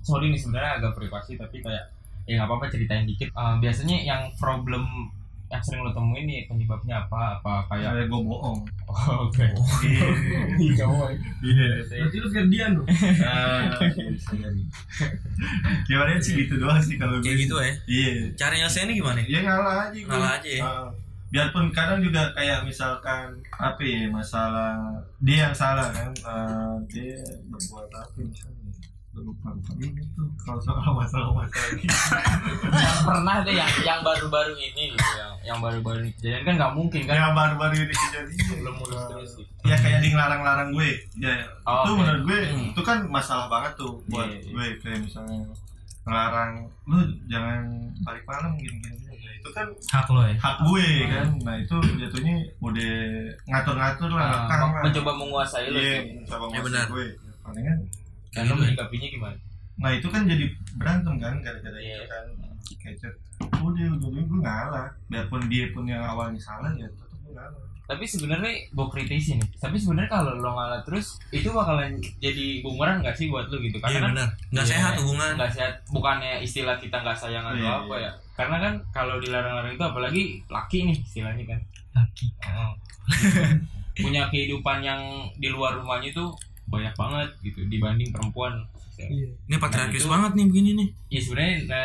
[0.07, 1.91] sorry nih sebenarnya agak privasi tapi kayak
[2.31, 3.35] ya nggak apa-apa ceritain dikit.
[3.35, 5.11] Eh, biasanya yang problem
[5.51, 7.43] yang sering lo temuin nih penyebabnya apa?
[7.43, 8.63] Apa kayak kayak gue bohong.
[8.87, 9.45] Oh, oke.
[10.63, 10.87] Iya.
[11.43, 12.87] Iya berarti lu Ferdian dong
[14.15, 14.63] bisa jadi.
[15.87, 18.11] gimana sih gitu doang sih kalau kayak gitu ya iya.
[18.39, 19.19] Cara nyelesainnya gimana?
[19.27, 20.07] Ya ngalah aja gue.
[20.11, 20.63] Ngalah aja ya?
[20.65, 20.89] Ah.
[21.31, 26.11] biarpun kadang juga kayak misalkan apa ya masalah dia yang salah kan?
[26.27, 28.60] Ah, dia berbuat apa misalnya
[29.21, 29.71] lupa lupa.
[29.77, 31.95] Ini tuh kalau soal masalah masalah gitu
[32.71, 36.73] yang pernah deh yang yang baru-baru ini gitu yang yang baru-baru ini kejadian kan nggak
[36.73, 37.15] mungkin kan?
[37.15, 39.51] Yang baru-baru ini kejadian belum mulus terus gitu.
[39.63, 40.91] ya kayak dia ngelarang-larang gue.
[41.17, 41.99] Ya Oh, itu oke.
[41.99, 42.69] menurut gue Hmm.
[42.71, 44.51] itu kan masalah banget tuh buat Iya, iya.
[44.51, 45.39] gue kayak misalnya
[46.01, 46.53] ngelarang
[46.85, 47.61] lu jangan
[48.03, 49.17] balik malam gini gini gini.
[49.21, 50.37] Nah, itu kan hak lo ya?
[50.37, 51.27] hak gue kan.
[51.41, 52.93] Nah itu jatuhnya udah
[53.47, 54.83] ngatur-ngatur lah Ah, lah.
[54.83, 56.25] mencoba menguasai lo iya sih.
[56.27, 56.87] coba Ya, nguasain benar.
[56.89, 57.07] gue.
[57.41, 57.79] Palingan
[58.33, 58.43] ya.
[58.47, 59.37] menyikapinya gimana?
[59.77, 61.97] Nah itu kan jadi berantem kan gara-gara Iya.
[61.97, 62.25] itu kan.
[62.81, 63.15] Kecet.
[63.59, 64.89] Udah udah gue ngalah.
[65.07, 67.65] Biarpun dia pun yang awalnya salah ya tetap gue ngalah.
[67.85, 73.03] Tapi sebenarnya gue kritisi nih tapi sebenarnya kalau lo ngalah terus itu bakalan jadi bumerang
[73.03, 73.77] nggak sih buat lo gitu?
[73.77, 75.31] Iya karena kan benar nggak Iya, sehat hubungan.
[75.35, 75.73] nggak sehat.
[75.91, 78.07] Bukannya istilah kita nggak sayang atau Iya, apa iya.
[78.07, 78.13] ya?
[78.33, 81.61] Karena kan kalau dilarang-larang itu apalagi laki nih istilahnya kan.
[81.93, 82.27] Laki.
[82.39, 82.71] Heeh.
[84.01, 85.01] punya kehidupan yang
[85.35, 86.31] di luar rumahnya tuh
[86.71, 88.65] banyak banget gitu dibanding perempuan.
[88.97, 89.33] Iya.
[89.49, 90.89] Ini patriarkis itu- banget nih begini nih.
[91.09, 91.85] Ya sebenarnya nah,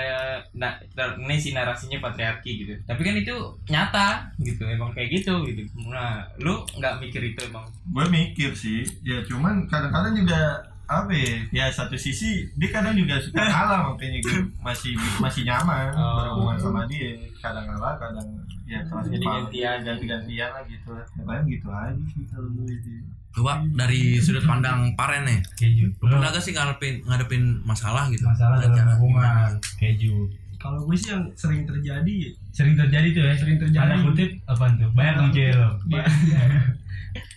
[0.54, 2.76] nah, ter- ini sih narasinya patriarki gitu.
[2.82, 5.63] Tapi kan itu nyata gitu emang kayak gitu gitu.
[5.86, 7.63] Nah lu nggak mikir itu emang?
[7.88, 10.41] Gue mikir sih ya cuman kadang-kadang juga
[10.86, 15.95] apa ya, ya satu sisi dia kadang juga suka kalah makanya gue masih masih nyaman
[15.95, 16.19] Oh.
[16.19, 17.15] berhubungan sama dia.
[17.39, 18.28] Kadang kalah kadang
[18.65, 19.78] ya kelas Jadi gantian.
[19.82, 21.06] ganti gantian lah gitu lah.
[21.10, 23.00] Ya, paling gitu aja sih kalau gue sih
[23.36, 25.39] coba dari sudut pandang paren nih.
[25.60, 25.91] Keju.
[26.00, 28.24] Lu pernah gak sih ngadepin ngadepin masalah gitu?
[28.24, 30.32] Masalah Dan dalam hubungan keju.
[30.56, 33.34] Kalau gue sih yang sering terjadi sering terjadi tuh ya?
[33.36, 33.84] Sering terjadi.
[33.91, 34.89] tanda kutip apa tuh?
[34.95, 35.69] Banyak dong cewek lo.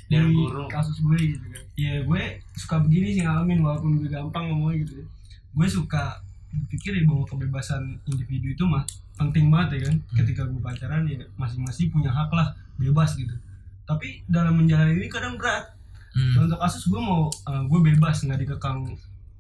[0.09, 0.65] Dan di guru.
[0.71, 1.63] kasus gue gitu kan.
[1.75, 2.23] Ya gue
[2.55, 5.07] suka begini sih ngalamin walaupun gue gampang ngomongnya gitu ya.
[5.51, 8.87] Gue suka berpikir ya bahwa kebebasan individu itu mah
[9.19, 9.97] penting banget ya kan.
[10.23, 13.35] Ketika gue pacaran ya masing-masing punya hak lah bebas gitu.
[13.83, 15.78] Tapi dalam menjalani ini kadang berat
[16.19, 16.33] Hmm.
[16.35, 18.83] contoh kasus gue mau uh, gue bebas nggak dikekang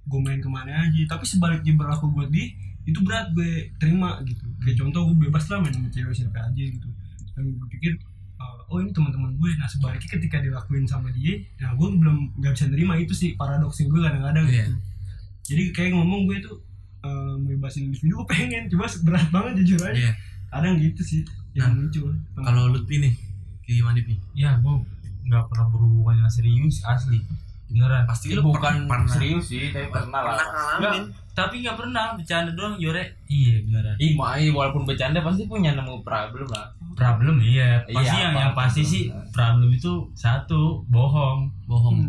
[0.05, 1.01] gue main ke mana aja.
[1.11, 4.47] Tapi sebaliknya berlaku buat dia itu berat gue terima gitu.
[4.62, 6.88] Kayak contoh gue bebas lah main sama cewek siapa aja gitu.
[7.35, 7.93] Dan gue pikir
[8.37, 12.53] uh, oh ini teman-teman gue nah sebaliknya ketika dilakuin sama dia nah gue belum nggak
[12.55, 12.95] bisa nerima.
[12.97, 14.55] Itu sih paradoksnya gue kadang-kadang Iya.
[14.62, 14.73] gitu.
[15.49, 16.57] Jadi kayak ngomong gue tuh
[17.03, 18.69] uh, bebasin individu gue pengen.
[18.69, 19.97] Cuma berat banget jujur aja.
[19.97, 20.12] Iya.
[20.49, 21.21] kadang gitu sih
[21.53, 22.09] yang Nah, muncul.
[22.38, 23.12] kalau Lutfi nih
[23.61, 24.17] kayak gimana Pi?
[24.33, 24.81] ya gua
[25.29, 27.21] nggak pernah berhubungan yang serius asli.
[27.69, 28.09] Beneran.
[28.09, 29.05] Pasti lu bukan pernah.
[29.07, 30.41] serius sih tapi pernah lah.
[30.81, 31.05] ngalamin.
[31.31, 33.95] Tapi nggak pernah bercanda doang jore iya beneran.
[33.99, 34.17] Ih,
[34.51, 36.73] walaupun bercanda pasti punya nemu problem lah.
[36.97, 37.79] problem iya.
[37.87, 41.47] Pasti Iya, yang apa- yang pasti sih problem itu satu bohong.
[41.64, 42.09] Bohong.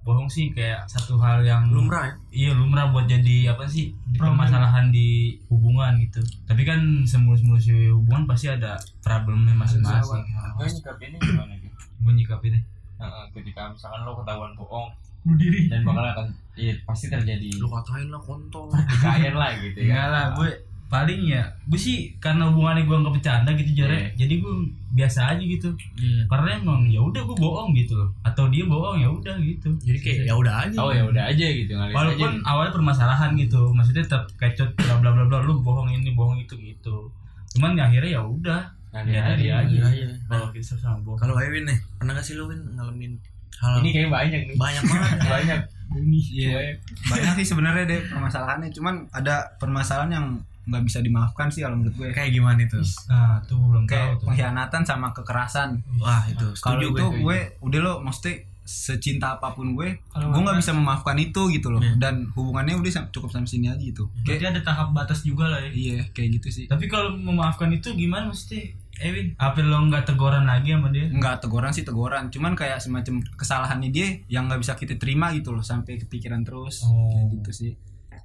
[0.00, 2.14] Bohong sih kayak satu hal yang lumrah ya?
[2.30, 5.08] Iya lumrah buat jadi apa sih di permasalahan di
[5.46, 6.20] hubungan gitu.
[6.44, 10.24] Tapi kan semulus-mulus hubungan pasti ada problemnya masing-masing.
[10.54, 11.69] Gue nyikapinnya gimana gitu?
[12.00, 12.62] Gue nyikapinnya
[13.00, 14.92] Heeh, ketika misalkan lo ketahuan bohong
[15.24, 15.68] bunuh diri.
[15.72, 17.48] dan bakal akan iya pasti terjadi.
[17.56, 18.68] Lu katain lah kontol.
[18.68, 20.08] Pertikaian lah gitu ya.
[20.08, 20.48] lah gue
[20.90, 24.12] paling ya gue sih karena hubungannya gue nggak bercanda gitu jare.
[24.16, 24.54] Jadi gue
[24.92, 25.72] biasa aja gitu.
[25.96, 26.24] Iya.
[26.28, 28.08] karena emang ya udah gue bohong gitu loh.
[28.20, 29.68] Atau dia bohong ya udah gitu.
[29.80, 30.76] Jadi kayak ya udah aja.
[30.80, 32.44] Oh ya udah aja gitu walaupun aja.
[32.44, 36.52] awalnya permasalahan gitu maksudnya tetap kecot bla bla bla bla lu bohong ini bohong itu
[36.56, 37.08] gitu.
[37.56, 39.30] Cuman ya akhirnya ya udah Ngalir ya aja.
[39.30, 40.08] tadi aja Iya, iya.
[40.26, 43.12] kalau kisah sama bohong kalau Ewin nih pernah gak sih lu Win ngalamin
[43.56, 44.56] hal Ini kayak banyak nih.
[44.56, 45.60] banyak banget banyak.
[45.92, 46.58] ini Iya,
[47.04, 48.70] banyak sih sebenarnya deh permasalahannya.
[48.70, 50.26] Cuman ada permasalahan yang
[50.62, 52.08] nggak bisa dimaafkan sih kalau menurut gue.
[52.10, 55.82] kayak gimana itu nah tuh belum tahu Kayak tuh pengkhianatan sama kekerasan.
[55.96, 60.30] wah itu Kalau setuju itu gue gue udah lo mesti secinta apa pun gue, Kalau
[60.30, 61.80] gue nggak bisa memaafkan itu gitu loh.
[61.80, 61.98] Iya.
[61.98, 64.06] Dan hubungannya udah cukup sampai sini aja gitu.
[64.22, 66.64] Kayak ada tahap batas juga lah ya iya kayak gitu sih.
[66.66, 71.40] tapi kalau memaafkan itu gimana mesti Ewin apa lo nggak teguran lagi sama dia Nggak
[71.40, 75.64] teguran sih teguran, cuman kayak semacam kesalahannya dia yang nggak bisa kita terima gitu loh
[75.64, 76.84] sampai kepikiran terus.
[76.84, 77.08] Oh.
[77.08, 77.72] Kayak gitu sih.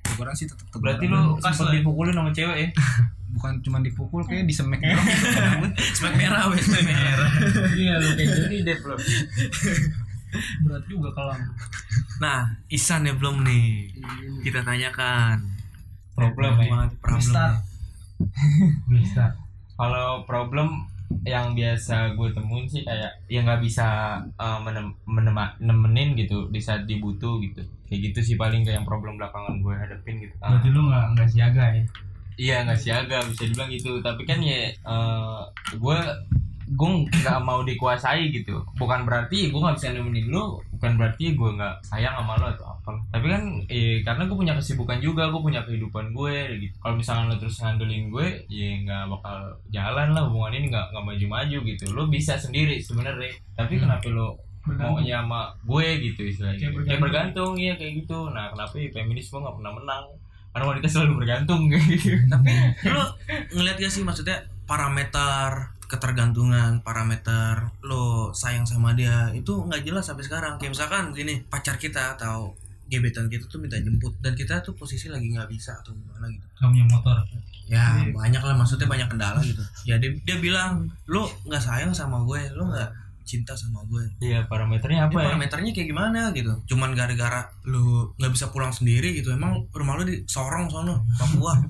[0.04, 0.84] Teguran sih tetap teguran.
[0.92, 1.78] Berarti lu Pas sempet lah ya.
[1.80, 2.70] dipukulin sama cewek ya?
[3.36, 5.04] bukan cuma dipukul kayak disemek doang.
[5.98, 7.28] spek merah wes spek merah
[7.76, 9.00] Iya lu kayak jadi deh belum.
[10.64, 11.40] berat juga kelam
[12.18, 13.92] nah Isan ya belum nih
[14.42, 15.48] kita tanyakan
[16.12, 16.68] Problem ya.
[16.70, 17.56] Banget problem Start.
[18.86, 19.36] bisa
[19.76, 20.88] Kalau problem
[21.22, 26.58] yang biasa gue temuin sih kayak ya nggak bisa uh, menem- menema- nemenin gitu di
[26.58, 27.62] saat dibutuh gitu.
[27.86, 30.34] Kayak gitu sih paling kayak yang problem belakangan gue hadapin gitu.
[30.42, 31.84] Ah, berarti lu nggak nggak siaga ya?
[32.36, 33.92] Iya nggak siaga bisa dibilang gitu.
[34.02, 35.42] Tapi kan ya eh,
[35.78, 35.98] gue
[36.66, 36.90] gue
[37.22, 38.66] nggak mau dikuasai gitu.
[38.76, 42.75] Bukan berarti gue nggak bisa nemenin lu bukan berarti gue nggak sayang sama lo atau
[42.86, 46.76] tapi kan eh, karena gue punya kesibukan juga gue punya kehidupan gue gitu.
[46.78, 49.38] Kalau misalnya lo terus ngandelin gue ya nggak bakal
[49.74, 51.86] jalan lah hubungan ini nggak nggak maju-maju gitu.
[51.98, 56.70] Lo bisa sendiri sebenarnya tapi kenapa lo maunya sama gue gitu istilahnya.
[56.70, 57.54] Kayak kayak bergantung.
[57.58, 58.30] iya kayak gitu.
[58.30, 60.06] Nah kenapa ya feminisme nggak pernah menang?
[60.54, 62.10] Karena wanita selalu bergantung kayak gitu.
[62.90, 63.04] Lu
[63.58, 70.26] ngeliat gak sih maksudnya parameter ketergantungan parameter lo sayang sama dia itu nggak jelas sampai
[70.26, 70.58] sekarang.
[70.58, 75.10] Kayak misalkan gini pacar kita atau gebetan kita tuh minta jemput dan kita tuh posisi
[75.10, 76.46] lagi nggak bisa atau gimana gitu.
[76.62, 77.18] Kamu yang motor.
[77.66, 79.64] Ya banyak lah maksudnya banyak kendala gitu.
[79.90, 82.90] Ya dia, dia bilang lo nggak sayang sama gue lo nggak
[83.26, 84.06] cinta sama gue.
[84.22, 85.26] Iya parameternya apa apa ya?
[85.28, 86.54] parameternya kayak gimana gitu.
[86.66, 91.58] Cuman gara-gara lu nggak bisa pulang sendiri gitu emang rumah lu di Sorong sono Papua.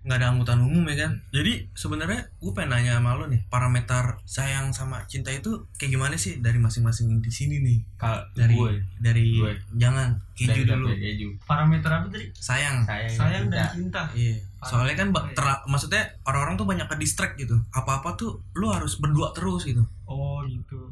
[0.00, 1.12] Nggak ada angkutan umum ya kan?
[1.28, 6.16] Jadi sebenarnya gue pengen nanya sama lu nih parameter sayang sama cinta itu kayak gimana
[6.16, 7.78] sih dari masing-masing di sini nih?
[8.00, 9.52] Kalau dari gue dari Gue.
[9.76, 10.86] jangan keju Dari dulu.
[10.88, 11.28] keju.
[11.44, 12.32] Parameter apa tadi?
[12.32, 12.80] Sayang.
[12.80, 13.56] Sayang, sayang cinta.
[13.60, 14.02] dan cinta.
[14.16, 14.36] Iya.
[14.60, 17.60] Soalnya kan terla- maksudnya orang-orang tuh banyak ke distract gitu.
[17.68, 19.84] Apa-apa tuh lu harus berdua terus gitu.
[20.04, 20.29] oh gitu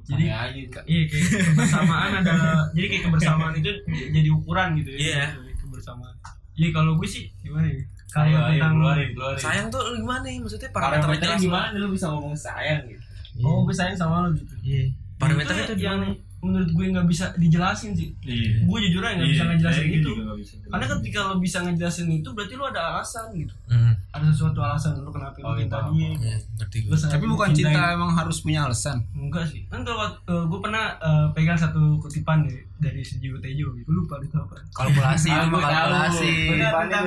[0.05, 2.33] jadi aja iya kayak kebersamaan ada
[2.77, 5.25] jadi kayak kebersamaan itu jadi ukuran gitu ya Iya.
[5.35, 6.15] Jadi kebersamaan
[6.55, 9.37] iya kalau gue sih gimana ya kalau Ayo, ayo, tentang keluarin, keluarin.
[9.37, 10.41] Sayang tuh gimana nih?
[10.41, 13.05] Maksudnya parameter parameternya gimana lu bisa ngomong sayang gitu
[13.45, 14.85] oh gue sayang sama lo gitu Iya.
[15.19, 16.28] Parameternya itu tuh yang gimana?
[16.39, 18.15] Menurut gue nggak bisa dijelasin sih.
[18.21, 18.63] Iya.
[18.63, 20.11] gue jujur aja nggak bisa ngejelasin kayak itu.
[20.13, 20.55] gitu bisa.
[20.65, 23.55] karena ketika lo bisa ngejelasin itu berarti lo ada alasan gitu.
[23.67, 23.91] Hmm.
[24.09, 26.97] ada sesuatu alasan lo kenapa Oh, iya, cinta dia Iya, ngerti Lo gue.
[26.97, 28.97] sangat Tapi bukan cinta emang harus punya alasan.
[29.13, 29.67] enggak sih.
[29.67, 33.85] Kan kalau gue pernah eh, pegang satu kutipan deh dari Sejiwo Tejo gitu.
[33.85, 34.57] Gue lupa itu apa.
[34.73, 35.59] Kalkulasi Ah, tahu.
[35.59, 36.33] kalkulasi.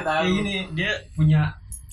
[0.01, 1.41] Kayak gini dia punya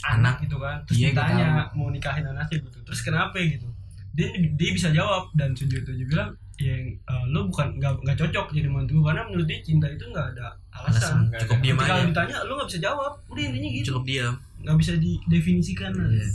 [0.05, 0.83] anak gitu kan.
[0.85, 3.67] Terus Iya, ditanya mau nikahin anaknya gitu terus kenapa gitu.
[4.13, 5.31] Dia dia bisa jawab.
[5.33, 9.47] Dan Sejiwo Tejo bilang ya eh, lo bukan nggak nggak cocok jadi mantu karena menurut
[9.47, 11.39] dia cinta itu nggak ada alasan, Alasan.
[11.41, 11.95] Cukup diam aja.
[11.95, 14.35] lo ditanya lo nggak bisa jawab udah intinya gitu Cukup diam.
[14.59, 16.11] nggak bisa didefinisikan lah.
[16.11, 16.27] Iya.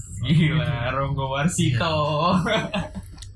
[0.55, 1.95] gila Ronggo Warsito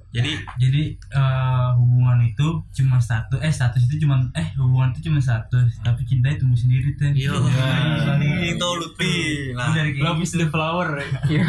[0.07, 5.19] Jadi jadi eh, hubungan itu cuma satu eh status itu cuma eh hubungan itu cuma
[5.19, 8.15] status tapi cinta itu tumbuh sendiri ten yo Iya.
[8.47, 9.51] itu Lutfi.
[9.53, 11.43] Nah, kayak love is the flower Iya.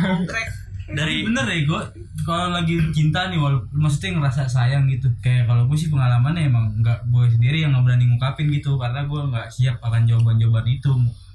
[0.91, 1.83] Dari bener ya gue
[2.23, 6.77] kalau lagi cinta nih walaupun maksudnya ngerasa sayang gitu kayak kalau gue sih pengalamannya emang
[6.77, 10.67] nggak gue sendiri yang nggak berani ngungkapin gitu karena gue nggak siap akan jawaban jawaban
[10.67, 10.91] itu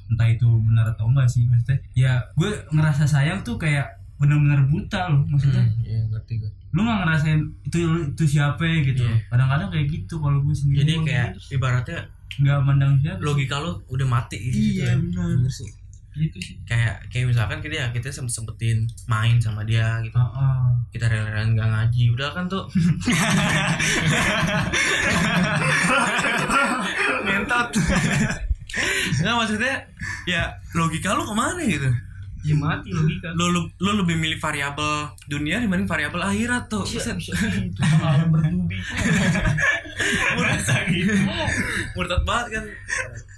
[0.05, 5.09] entah itu benar atau enggak sih maksudnya ya gue ngerasa sayang tuh kayak benar-benar buta
[5.09, 6.51] loh maksudnya Hmm, iya ngerti gue.
[6.71, 9.15] lu nggak ngerasain itu itu siapa gitu Iya.
[9.27, 11.99] kadang-kadang kayak gitu kalau gue sendiri Jadi kayak ibaratnya
[12.33, 14.55] nggak mandang siapa logika lo udah mati gitu.
[14.55, 15.27] Iya, gitu ya.
[15.35, 15.51] benar.
[15.51, 15.69] sih.
[16.15, 16.56] Gitu sih.
[16.65, 20.17] Kayak kayak misalkan kita ya kita sempet sempetin main sama dia gitu.
[20.17, 20.58] Heeh.
[20.93, 22.04] Kita rela-relaan nggak ngaji.
[22.13, 22.69] Udah kan tuh
[27.26, 27.69] Ngentot.
[29.21, 29.76] Nggak maksudnya
[30.26, 31.89] ya logika lu ke mana gitu?
[32.43, 33.32] Ya mati logika.
[33.39, 38.67] Lu, lu, lu lebih milih variabel dunia dibanding variabel akhirat tuh Bisa, bisa gitu pengalaman
[38.67, 38.84] bertubi
[40.36, 40.84] murtad
[41.95, 42.65] murtad banget kan.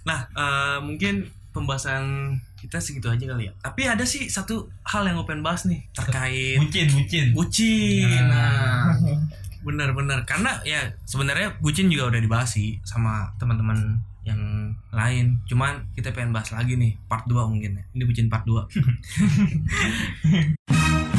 [0.09, 2.33] Nah eh, mungkin pembahasan
[2.65, 3.53] kita segitu aja kali ya.
[3.61, 7.25] Tapi ada sih satu hal yang gue pengen bahas nih terkait bucin bucin.
[7.37, 8.21] Bucin.
[8.25, 8.89] Nah.
[9.65, 15.37] Benar-benar karena ya sebenarnya bucin juga udah dibahas sih sama teman-teman yang lain.
[15.45, 17.83] Cuman kita pengen bahas lagi nih part 2 mungkin ya.
[17.93, 18.65] Ini bucin part 2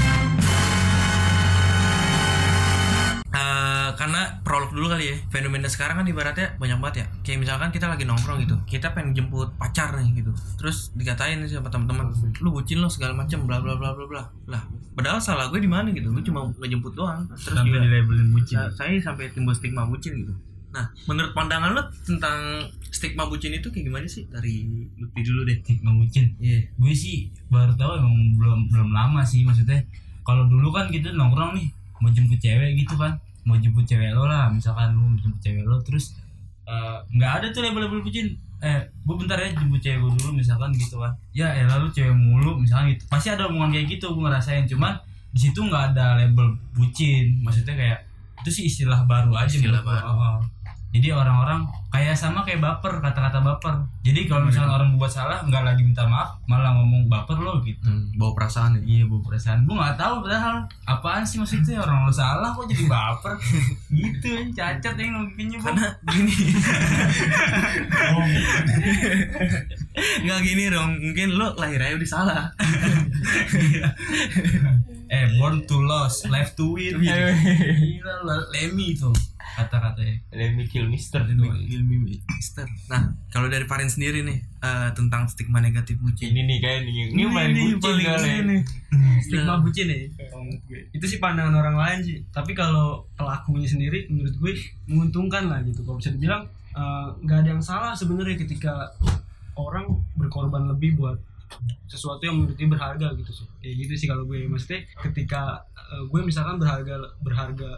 [4.07, 5.17] karena prolog dulu kali ya.
[5.35, 7.07] Fenomena sekarang kan ibaratnya banyak banget ya.
[7.27, 10.31] Kayak misalkan kita lagi nongkrong gitu kita pengen jemput pacar nih gitu.
[10.63, 14.23] Terus dikatain sama teman-teman lu bucin lo segala macam bla bla bla bla bla.
[14.47, 14.63] Lah
[14.95, 16.15] padahal salah gue di mana gitu?
[16.15, 17.27] Gue cuma ngejemput doang.
[17.35, 18.55] Terus sampai juga dilabelin bucin.
[18.55, 20.31] Sa- saya sampai timbul stigma bucin gitu.
[20.71, 22.63] Nah menurut pandangan lo tentang
[22.95, 24.31] stigma bucin itu kayak gimana sih?
[24.31, 24.63] Dari
[25.03, 25.59] Lutfi dulu deh.
[25.67, 26.31] Stigma bucin?
[26.39, 26.63] Iya.
[26.79, 29.83] Gue sih baru tahu emang belum belum lama sih maksudnya.
[30.23, 34.27] Kalau dulu kan gitu nongkrong nih mau jemput cewek gitu kan mau jemput cewek lo
[34.27, 36.19] lah misalkan lu mau jemput cewek lo terus
[36.67, 38.35] eh, nggak ada tuh label-label bucin.
[38.59, 41.15] Eh gue bentar ya jemput cewek gue dulu misalkan gitu kan.
[41.31, 43.07] Ya ya lalu cewek mulu misalkan gitu.
[43.07, 44.99] Pasti ada omongan kayak gitu gue ngerasain cuman
[45.31, 47.39] di situ nggak ada label bucin.
[47.47, 47.99] Maksudnya kayak
[48.43, 50.05] itu sih istilah baru aja Istilah baru.
[50.11, 50.39] Oh, oh.
[50.95, 53.75] Jadi orang-orang kayak sama kayak baper kata-kata baper.
[54.01, 57.85] Jadi kalau misalnya orang buat salah nggak lagi minta maaf malah ngomong baper lo gitu.
[57.85, 58.83] Hmm, bawa perasaan ya?
[58.85, 59.69] Iya bu perasaan.
[59.69, 61.81] Gue nggak tahu padahal apaan sih maksudnya?
[61.85, 63.37] Orang lo salah kok jadi baper.
[63.93, 66.37] Gitu cacat yang logikanya karena gini.
[69.97, 72.43] Nggak gini dong mungkin lo lahir aja udah salah
[75.07, 79.11] eh born to lose life to win gila lah, Lemmy itu
[79.57, 80.17] kata-katanya.
[80.37, 82.69] Let me kill Mister ilmu Mister.
[82.93, 86.37] Nah, kalau dari Farin sendiri nih eh, tentang stigma negatif bucin.
[86.37, 88.29] ini nih kayak nih ini main bucin paling kali.
[88.29, 88.61] ini nih.
[89.25, 89.97] stigma bucin ya
[90.69, 90.81] gue.
[90.93, 92.17] Itu sih pandangan orang lain sih.
[92.29, 94.53] Tapi kalau pelakunya sendiri menurut gue
[94.93, 95.81] menguntungkan lah gitu.
[95.89, 96.45] Kalau bisa dibilang
[96.77, 98.93] eh, nggak ada yang salah sebenarnya ketika
[99.57, 99.89] orang
[100.21, 101.17] berkorban lebih buat
[101.87, 106.03] sesuatu yang menurut dia berharga gitu sih kayak gitu sih kalau gue maksudnya ketika eh,
[106.05, 107.71] gue misalkan berharga berharga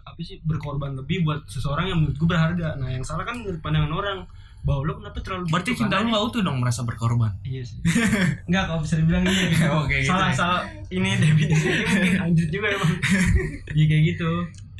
[0.00, 3.60] apa sih berkorban lebih buat seseorang yang menurut gue berharga nah yang salah kan menurut
[3.60, 4.18] pandangan orang
[4.60, 7.32] bahwa lo kenapa terlalu Berarti gitu, cinta karena- lu nggak utuh dong merasa berkorban.
[7.40, 7.80] Iya sih.
[8.48, 9.72] Enggak kalau bisa dibilang iya.
[9.80, 10.36] Oke, gitu salah ya.
[10.36, 10.60] salah
[10.92, 12.92] ini definisinya mungkin anjir juga emang.
[13.72, 14.30] Iya kayak gitu.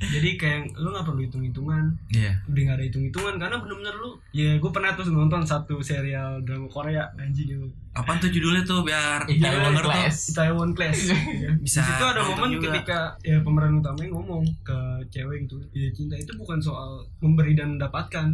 [0.01, 1.85] Jadi kayak lu nggak perlu hitung-hitungan.
[2.09, 2.33] Iya.
[2.49, 6.67] Udah nggak ada hitung-hitungan karena bener-bener lu ya gue pernah tuh nonton satu serial drama
[6.73, 7.69] Korea anjing gitu.
[7.93, 9.85] Apaan tuh judulnya tuh biar Itaewon tuh.
[9.85, 10.17] Class.
[10.33, 10.99] Itaewon Class.
[11.67, 12.71] Bisa Di situ ada momen juga.
[12.73, 14.79] ketika ya pemeran utamanya ngomong ke
[15.11, 18.31] cewek gitu, ya cinta itu bukan soal memberi dan mendapatkan.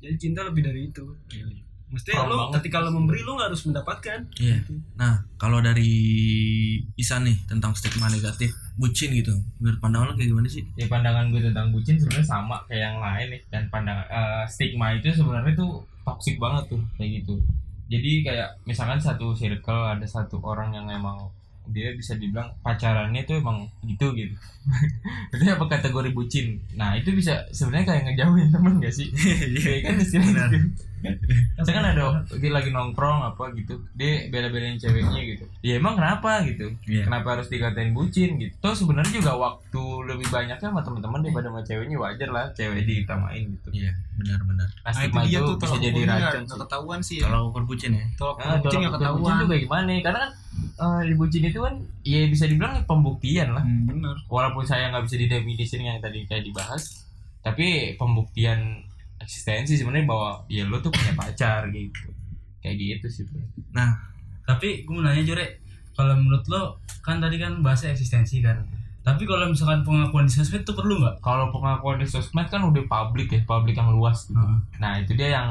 [0.00, 1.04] Jadi cinta lebih dari itu.
[1.94, 2.60] Mesti lo banget.
[2.60, 4.18] ketika lo memberi lo nggak harus mendapatkan.
[4.42, 4.58] Iya.
[4.98, 5.92] Nah, kalau dari
[6.98, 9.32] Isan nih tentang stigma negatif bucin gitu.
[9.62, 10.66] Menurut pandangan lo kayak gimana sih?
[10.74, 14.90] ya pandangan gue tentang bucin sebenarnya sama kayak yang lain nih dan pandangan eh, stigma
[14.96, 17.38] itu sebenarnya tuh toxic banget tuh kayak gitu
[17.86, 21.30] jadi kayak misalkan satu circle ada satu orang yang emang
[21.70, 24.36] dia bisa dibilang pacarannya tuh emang gitu gitu.
[25.32, 26.56] Itu apa kategori bucin?
[26.72, 29.12] Nah itu bisa sebenarnya kayak ngejauhin temen gak sih?
[29.60, 30.68] Kayak kan istilahnya gitu.
[31.68, 35.44] Saya kan ada dia lagi nongkrong apa gitu dia bela-belain ceweknya gitu.
[35.60, 36.72] Ya emang kenapa gitu?
[36.88, 37.04] Iya.
[37.04, 38.54] kenapa harus dikatain bucin gitu?
[38.64, 43.44] Toh sebenarnya juga waktu lebih banyaknya sama teman-teman daripada sama ceweknya wajar lah cewek diutamain
[43.52, 43.68] gitu.
[43.84, 44.68] Iya, benar-benar.
[44.80, 46.56] nah itu, bisa jadi racun sih.
[46.64, 47.28] ketahuan sih ya.
[47.28, 48.04] Kalau perbucin ya.
[48.16, 49.36] Tolak Nah, kucing tolak nggak bucin ketahuan.
[49.36, 50.30] tuh kayak gimana karena kan
[50.74, 54.16] eh, di bucin itu kan ya bisa dibilang pembuktian lah Hmm, bener.
[54.26, 57.06] walaupun saya nggak bisa didefinisikan yang tadi kayak dibahas
[57.40, 58.82] tapi pembuktian
[59.16, 62.10] eksistensi sebenarnya bahwa ya lo tuh punya pacar gitu
[62.58, 63.40] kayak gitu sih bro.
[64.44, 65.46] tapi gue mau nanya Jure
[65.92, 66.62] kalau menurut lo
[67.00, 68.60] kan tadi kan bahasa eksistensi kan
[69.04, 72.84] tapi kalau misalkan pengakuan di sosmed itu perlu nggak kalau pengakuan di sosmed kan udah
[72.84, 74.58] publik ya publik yang luas gitu Heeh.
[74.80, 75.48] nah itu dia yang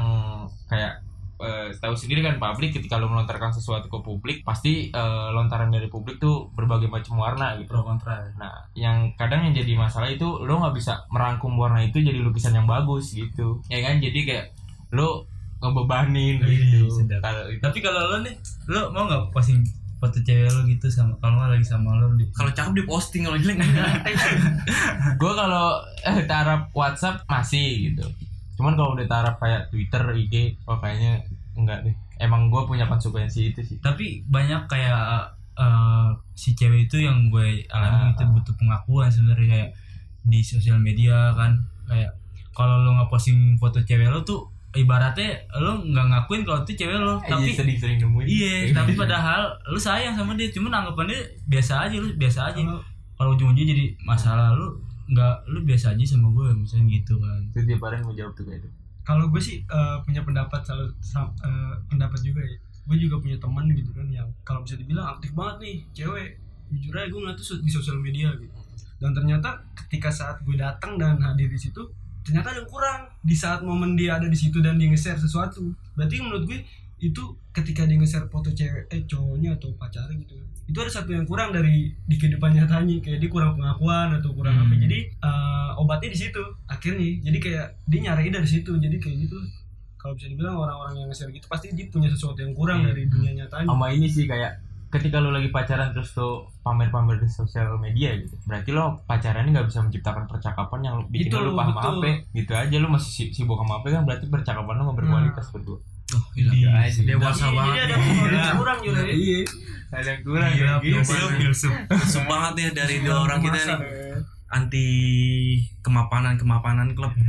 [0.66, 0.98] kayak
[1.40, 5.90] eh, tahu sendiri kan publik ketika lo melontarkan sesuatu ke publik pasti eh, lontaran dari
[5.90, 10.26] publik tuh berbagai macam warna gitu pro kontra Nah, yang kadang yang jadi masalah itu
[10.42, 13.98] lo nggak bisa merangkum warna itu jadi lukisan yang bagus gitu, ya kan?
[13.98, 14.46] Jadi kayak
[14.94, 15.26] lo
[15.64, 17.08] ngebebanin Wih, gitu.
[17.18, 18.34] Kalau itu tapi kalau lo nih
[18.68, 19.64] lo mau nggak posting
[19.96, 23.22] foto cewek lo gitu sama kalau nggak lagi sama lo di Kalau cakep di posting,
[23.24, 23.56] kalau jelek
[25.20, 25.66] gue kalau
[26.04, 28.06] eh, taraf WhatsApp masih gitu.
[28.54, 31.22] Cuman kalau udah taraf kayak Twitter, IG, oh kayaknya
[31.54, 31.94] enggak deh.
[32.16, 33.76] Emang gue punya konsekuensi itu sih.
[33.78, 38.12] tapi banyak kayak eh, si cewek itu yang gue alami Ah.
[38.12, 39.70] itu butuh pengakuan sebenarnya kayak
[40.24, 42.10] di sosial media kan kayak
[42.50, 46.96] kalau lo nggak posting foto cewek lo tuh ibaratnya lo nggak ngakuin kalau itu cewek
[46.96, 48.26] lo Tapi tapi sering-sering nemuin.
[48.26, 52.58] iya tapi padahal lo sayang sama dia cuman anggapannya biasa aja lo biasa aja
[53.12, 57.40] kalau ujung-ujungnya jadi masalah lo nggak lo biasa aja sama gue misalnya gitu kan.
[57.52, 58.68] Itu dia Paren mau jawab tuh kayak itu.
[59.04, 60.88] kalau gue sih eh, punya pendapat selalu
[61.44, 62.56] eh, pendapat juga ya.
[62.84, 66.28] Gue juga punya teman gitu kan yang kalau bisa dibilang aktif banget nih cewek.
[66.72, 68.56] Jujur aja gue ngeliat tuh di sosial media gitu.
[68.96, 71.84] Dan ternyata ketika saat gue datang dan hadir di situ
[72.24, 73.00] ternyata ada yang kurang.
[73.20, 75.68] Di saat momen dia ada di situ dan dia nge-share sesuatu.
[75.92, 76.64] Berarti menurut gue
[77.04, 80.34] itu ketika dia nge-share foto cewek eh cowoknya atau pacarnya gitu.
[80.64, 82.96] Itu ada satu yang kurang dari di kehidupan nyatanya.
[82.98, 84.72] Kayak dia kurang pengakuan atau kurang apa.
[84.72, 84.80] Hmm.
[84.80, 87.20] jadi eh, obatnya di situ akhirnya.
[87.22, 88.72] Jadi kayak dia nyari dari situ.
[88.74, 89.36] Jadi kayak gitu.
[89.94, 92.88] Kalau bisa dibilang orang-orang yang nge-share gitu pasti dia punya sesuatu yang kurang Iya.
[92.90, 93.68] dari dunia nyatanya.
[93.68, 94.52] Sama ini sih kayak
[94.90, 99.66] ketika lo lagi pacaran terus lo pamer-pamer di sosial media gitu berarti lo pacarannya nggak
[99.66, 101.80] bisa menciptakan percakapan yang bikin Itu, lo lupa sama.
[101.98, 102.76] HP gitu aja.
[102.78, 105.78] Lo masih si- sibuk sama HP kan berarti percakapan lo nggak berkualitas berdua
[106.12, 106.52] Oh, gila.
[106.52, 107.08] Iya sih.
[107.08, 107.96] Dewasa Jadi- banget.
[108.28, 109.14] ada kurang juga ya.
[109.14, 109.38] Iya.
[109.94, 111.30] Ada yang kurang Gila, filsuf,
[111.86, 112.22] filsuf.
[112.26, 113.78] Banget ya dari dua orang kita nih.
[114.50, 114.86] Anti
[115.80, 117.14] kemapanan kemapanan klub.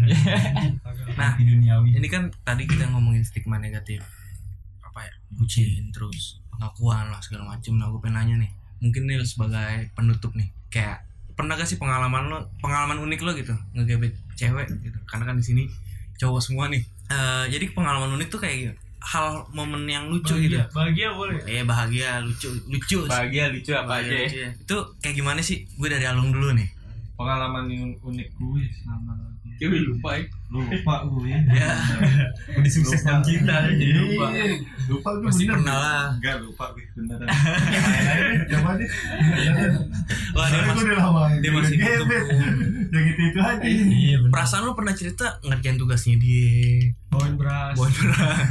[1.15, 4.01] Nah, ini kan tadi kita ngomongin stigma negatif.
[4.81, 5.13] Apa ya?
[5.31, 6.41] Bucin terus.
[6.49, 7.77] Pengakuan lah segala macem.
[7.77, 8.51] Nah gue pengen nanya nih.
[8.81, 13.53] Mungkin nih sebagai penutup nih kayak pernah gak sih pengalaman lo pengalaman unik lo gitu?
[13.71, 14.97] Ngegebet cewek gitu.
[15.05, 15.63] Karena kan di sini
[16.15, 18.75] cowok semua nih Eh, jadi pengalaman unik tuh kayak gini.
[19.05, 20.57] hal momen yang lucu gitu.
[20.57, 21.37] bahagia, bahagia boleh.
[21.45, 23.05] Eh bahagia lucu lucu.
[23.05, 24.25] Bahagia lucu apa aja Bahagia, ya?
[24.25, 24.49] lucu ya.
[24.57, 25.57] itu kayak gimana sih?
[25.77, 26.65] Gue dari Alung dulu nih.
[27.13, 29.13] Pengalaman yang unik gue selama
[29.55, 30.25] Cewek lupa ya.
[30.49, 31.31] Lupa gue.
[31.55, 31.69] Ya.
[32.51, 34.25] Udah sukses dalam cinta jadi lupa.
[34.89, 35.53] lupa gue Pasti bener.
[35.55, 36.05] pernah lah.
[36.17, 37.27] enggak lupa gue beneran.
[38.49, 38.89] Coba deh
[40.33, 41.23] wah dia gue masih udah lama.
[41.39, 41.75] dia masih.
[43.35, 43.51] Ketemu.
[43.51, 44.31] yang itu itu aja Iya benar.
[44.31, 46.95] perasaan lu pernah cerita ngerjain tugasnya dia?
[47.11, 47.75] Bawain beras.
[47.75, 48.47] Buat beras.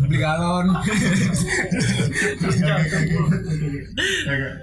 [0.00, 0.66] Beli galon.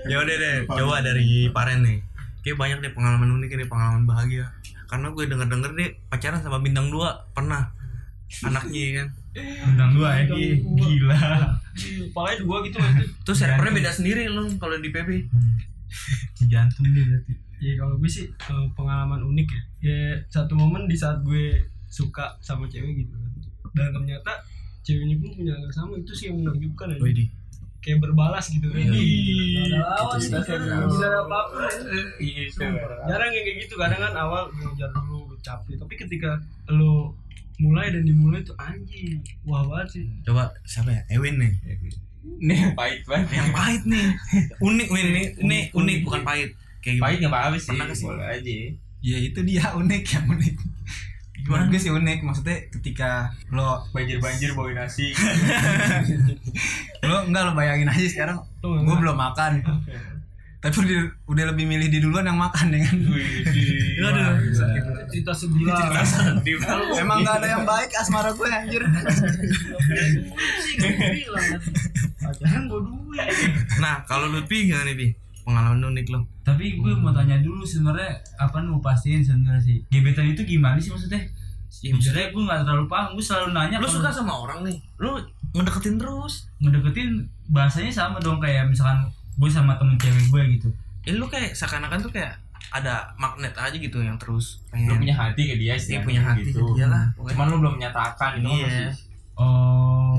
[0.09, 1.99] Ya udah deh coba dari Paren nih.
[2.41, 4.49] Kayak banyak deh pengalaman unik nih pengalaman bahagia.
[4.86, 7.70] Karena gue denger denger deh pacaran sama bintang 2 pernah.
[8.41, 9.07] Anaknya ya kan?
[9.38, 10.24] Bintang dua ya.
[10.34, 11.22] Gila.
[12.09, 12.78] Kepalanya dua gitu
[13.22, 15.28] terus servernya beda sendiri lu kalau di PB
[16.49, 17.34] Jantung dia berarti.
[17.64, 19.62] Ya kalau gue sih eh, pengalaman unik ya.
[19.82, 23.32] Ya satu momen di saat gue suka sama cewek gitu kan.
[23.76, 24.32] Dan ternyata
[24.82, 27.30] ceweknya pun punya hal yang sama itu sih yang menakjubkan ya Widih.
[27.82, 29.62] Kayak berbalas gitu kan Iya.
[29.62, 31.64] Ada lawan sih Gitu, Tidak ada apa-apa
[32.18, 32.43] iya
[33.06, 33.74] Jarang yang kayak gitu.
[33.78, 35.78] Kadang kan awal ngejar dulu capek.
[35.78, 36.32] Tapi ketika
[36.74, 37.14] lo
[37.56, 40.06] mulai dan dimulai tuh anjing Wah banget sih.
[40.26, 41.01] Coba siapa ya?
[41.14, 41.53] Ewin nih.
[42.41, 43.38] Nih pahit banget.
[43.38, 44.08] Yang pahit nih.
[44.60, 45.06] Unik Win.
[45.14, 45.97] Nih ini unik.
[46.10, 46.51] bukan pahit
[46.86, 48.05] kayak pahit gimana nggak apa-apa sih Pernah ke sih?
[48.05, 48.55] boleh aja.
[49.01, 50.55] Ya itu dia unik yang unik.
[51.45, 52.19] Menurut gue sih unik?
[52.21, 53.09] Maksudnya ketika
[53.49, 55.13] lo banjir banjir bawa nasi.
[57.05, 59.01] Lo enggak lo bayangin aja sekarang nggak gue ngerti.
[59.01, 59.53] belum makan.
[60.57, 60.97] Tapi udah,
[61.29, 62.97] udah lebih milih di duluan yang makan ya kan?
[62.97, 64.33] Aduh.
[65.05, 65.77] Cerita sebelah.
[66.97, 68.81] Emang nggak ada yang baik asmara gue anjir.
[73.77, 75.07] Nah kalau Lutfi gimana nih Pi
[75.46, 79.78] pengalaman unik lo Tapi gue mau tanya dulu sebenarnya apa nih mau pastiin sebenarnya sih
[79.88, 81.22] gebetan itu gimana sih maksudnya?
[81.22, 83.08] Maksudnya Sebenarnya gue nggak terlalu paham.
[83.14, 83.78] Gue selalu nanya.
[83.78, 85.12] lu suka sama orang nih lu
[85.52, 87.10] ngedeketin terus ngedeketin
[87.48, 90.68] bahasanya sama dong kayak misalkan gue sama temen cewek gue gitu.
[91.04, 92.36] eh lu kayak seakan-akan tuh kayak
[92.72, 96.22] ada magnet aja gitu yang terus lu pengen punya hati ke dia sih Iya, punya
[96.24, 98.66] hati ke dia lah, cuman lu belum menyatakan itu Iya.
[98.66, 98.88] masih
[99.36, 100.15] Oh.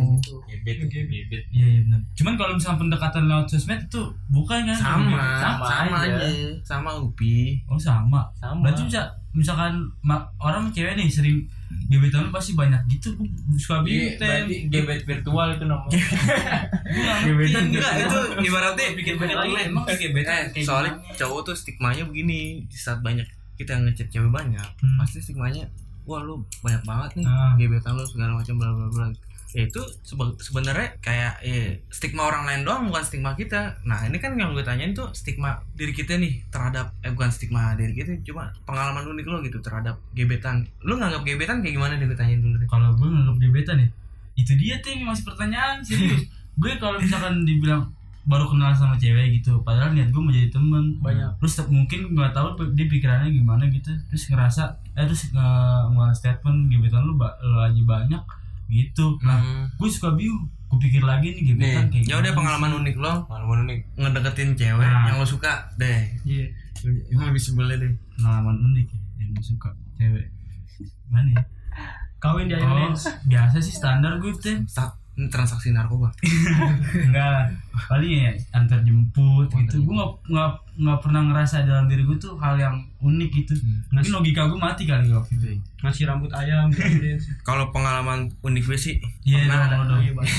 [0.47, 2.01] gebet gebet Iya iya benar.
[2.13, 4.77] Cuman kalau misalkan pendekatan lewat sosmed itu bukan kan?
[4.77, 6.21] sama Sama sama, aja.
[6.23, 8.29] aja sama Upi Oh sama.
[8.35, 9.03] sama Berarti bisa
[9.33, 9.73] misalkan
[10.37, 11.39] orang cewek nih sering
[11.87, 13.13] gebetan lu pasti banyak gitu.
[13.55, 14.19] Suka Iya, bingung.
[14.19, 16.01] berarti gebet virtual itu namanya
[17.23, 22.63] Gebetan enggak itu ibaratnya pikir banyak lagi emang gebetan eh, soalnya cowok tuh stigmanya begini
[22.63, 24.97] di saat banyak kita ngechat cewek banyak Hmm.
[24.97, 25.65] pasti stigmanya
[26.07, 27.53] wah lu banyak banget nih Ah.
[27.55, 29.07] gebetan lu segala macam bla bla bla.
[29.51, 33.81] Ya itu sebe- sebenarnya kayak ya, stigma orang lain doang bukan stigma kita.
[33.83, 37.73] Nah ini kan yang gue tanyain tuh stigma diri kita nih terhadap eh bukan stigma
[37.73, 40.69] diri kita cuma pengalaman unik lo gitu terhadap gebetan.
[40.81, 42.69] Lu nganggap gebetan kayak gimana deh gue tanyain dulu deh?
[42.69, 43.89] Kalau gue nganggap gebetan ya
[44.37, 46.29] itu dia tuh yang masih pertanyaan serius.
[46.61, 47.89] Gue kalau misalkan dibilang
[48.27, 49.63] baru kenal sama cewek gitu.
[49.63, 50.99] Padahal niat gue mau jadi temen.
[50.99, 51.39] Banyak.
[51.39, 53.95] terus te- mungkin nggak tahu pe- dia pikirannya gimana gitu.
[54.05, 54.63] Terus ngerasa
[54.93, 55.39] eh terus nge-
[55.89, 58.23] ngeluarin statement gebetan lu, lu aja banyak
[58.67, 59.15] gitu.
[59.21, 59.65] Nah Hmm.
[59.73, 60.51] gue suka bingung.
[60.67, 62.79] Gue pikir lagi nih gebetan kayak ya udah gimana pengalaman sih.
[62.83, 63.13] unik lo.
[63.25, 63.81] Pengalaman unik.
[63.97, 65.05] Ngedeketin cewek Nah.
[65.07, 66.01] yang lo suka deh.
[66.25, 66.47] Iya.
[67.09, 67.93] Yang lebih sebelnya deh.
[68.13, 69.71] Pengalaman unik ya yang gue suka.
[69.95, 70.27] Cewek.
[71.07, 71.43] Mana ya?
[72.19, 72.91] Kawin di oh,
[73.23, 74.59] biasa sih standar gue tuh
[75.27, 76.13] transaksi narkoba.
[77.09, 77.49] Enggak
[77.89, 79.81] paling ya antar jemput Oh, gitu.
[79.81, 83.53] Gue nggak nggak nggak pernah ngerasa dalam diri gue tuh hal yang unik gitu.
[83.89, 85.57] Mungkin logika gue mati kali waktu itu.
[85.81, 87.17] Ngasih rambut ayam gitu
[87.49, 89.91] kalau pengalaman unik gue sih iya Pernah dong, ada.
[89.91, 90.01] dong.
[90.03, 90.37] Iya banget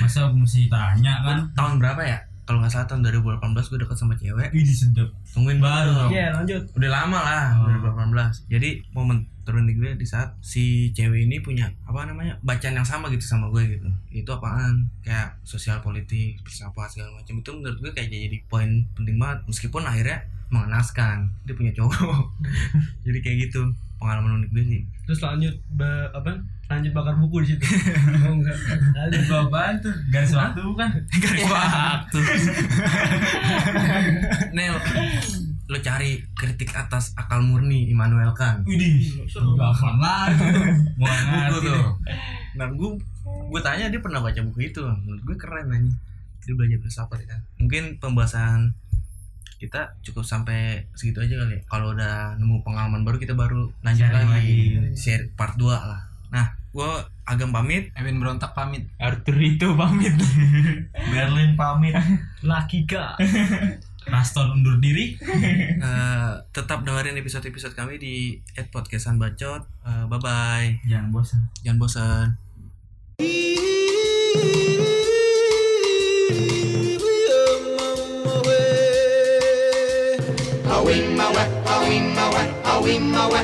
[0.00, 1.38] masa gue mesti tanya kan?
[1.54, 2.18] Tahun berapa ya
[2.48, 4.48] kalau nggak salah tahun 2018 gue deket sama cewek.
[4.56, 6.10] Ih sedap tungguin baru dong.
[6.16, 6.64] Iya lanjut.
[6.72, 7.68] Udah lama lah Oh.
[7.68, 12.88] 2018 jadi momen terunik gue di saat si cewek ini punya apa namanya bacaan yang
[12.88, 13.88] sama gitu sama gue gitu.
[14.08, 14.88] Itu apaan?
[15.04, 17.36] Kayak sosial politik filsafat segala macam.
[17.36, 19.44] Itu menurut gue kayak jadi poin penting banget.
[19.44, 21.28] Meskipun akhirnya mengenaskan.
[21.44, 22.32] Dia punya cowok.
[23.06, 23.62] Jadi kayak gitu
[23.98, 24.80] pengalaman unik gue sih.
[25.04, 26.38] Terus lanjut ba- apa
[26.68, 27.64] lanjut bakar buku di situ.
[28.28, 28.56] Oh enggak.
[28.94, 30.90] Ada apaan tuh garis waktu bukan?
[31.22, 32.18] Garis waktu
[34.52, 34.76] Nel
[35.68, 38.64] lo cari kritik atas akal murni Immanuel Kant.
[38.64, 40.44] Widih gampang lagi
[40.96, 41.66] mau buku ngerti.
[41.68, 41.88] Tuh.
[42.56, 42.90] Nah gue
[43.26, 44.80] gue tanya dia pernah baca buku itu.
[44.80, 45.92] Menurut gue keren nanya
[46.48, 48.72] dia belajar filsafat ya mungkin pembahasan
[49.58, 51.62] kita cukup sampai segitu aja kali ya.
[51.66, 54.58] Kalau udah nemu pengalaman baru kita baru lanjut Sharing lagi.
[54.78, 54.96] lagi.
[54.96, 56.02] share part 2 lah.
[56.30, 56.90] Nah gue
[57.26, 57.90] agam pamit.
[57.98, 58.86] Ewin berontak pamit.
[59.02, 60.14] Arthur itu pamit.
[61.12, 61.98] Berlin pamit.
[62.46, 63.18] Laki kak.
[64.08, 65.14] Raston undur diri.
[65.78, 68.34] Eh, tetap dengerin episode-episode kami di
[68.74, 69.62] @podcastan bacot.
[69.86, 70.70] Eh, bye bye.
[70.90, 71.42] jangan bosan.
[71.62, 72.26] Jangan bosan.
[80.78, 81.42] Awimowe,
[81.74, 83.40] awimowe, awimowe,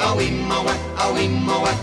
[0.00, 0.72] awimowe,
[1.04, 1.82] awimowe.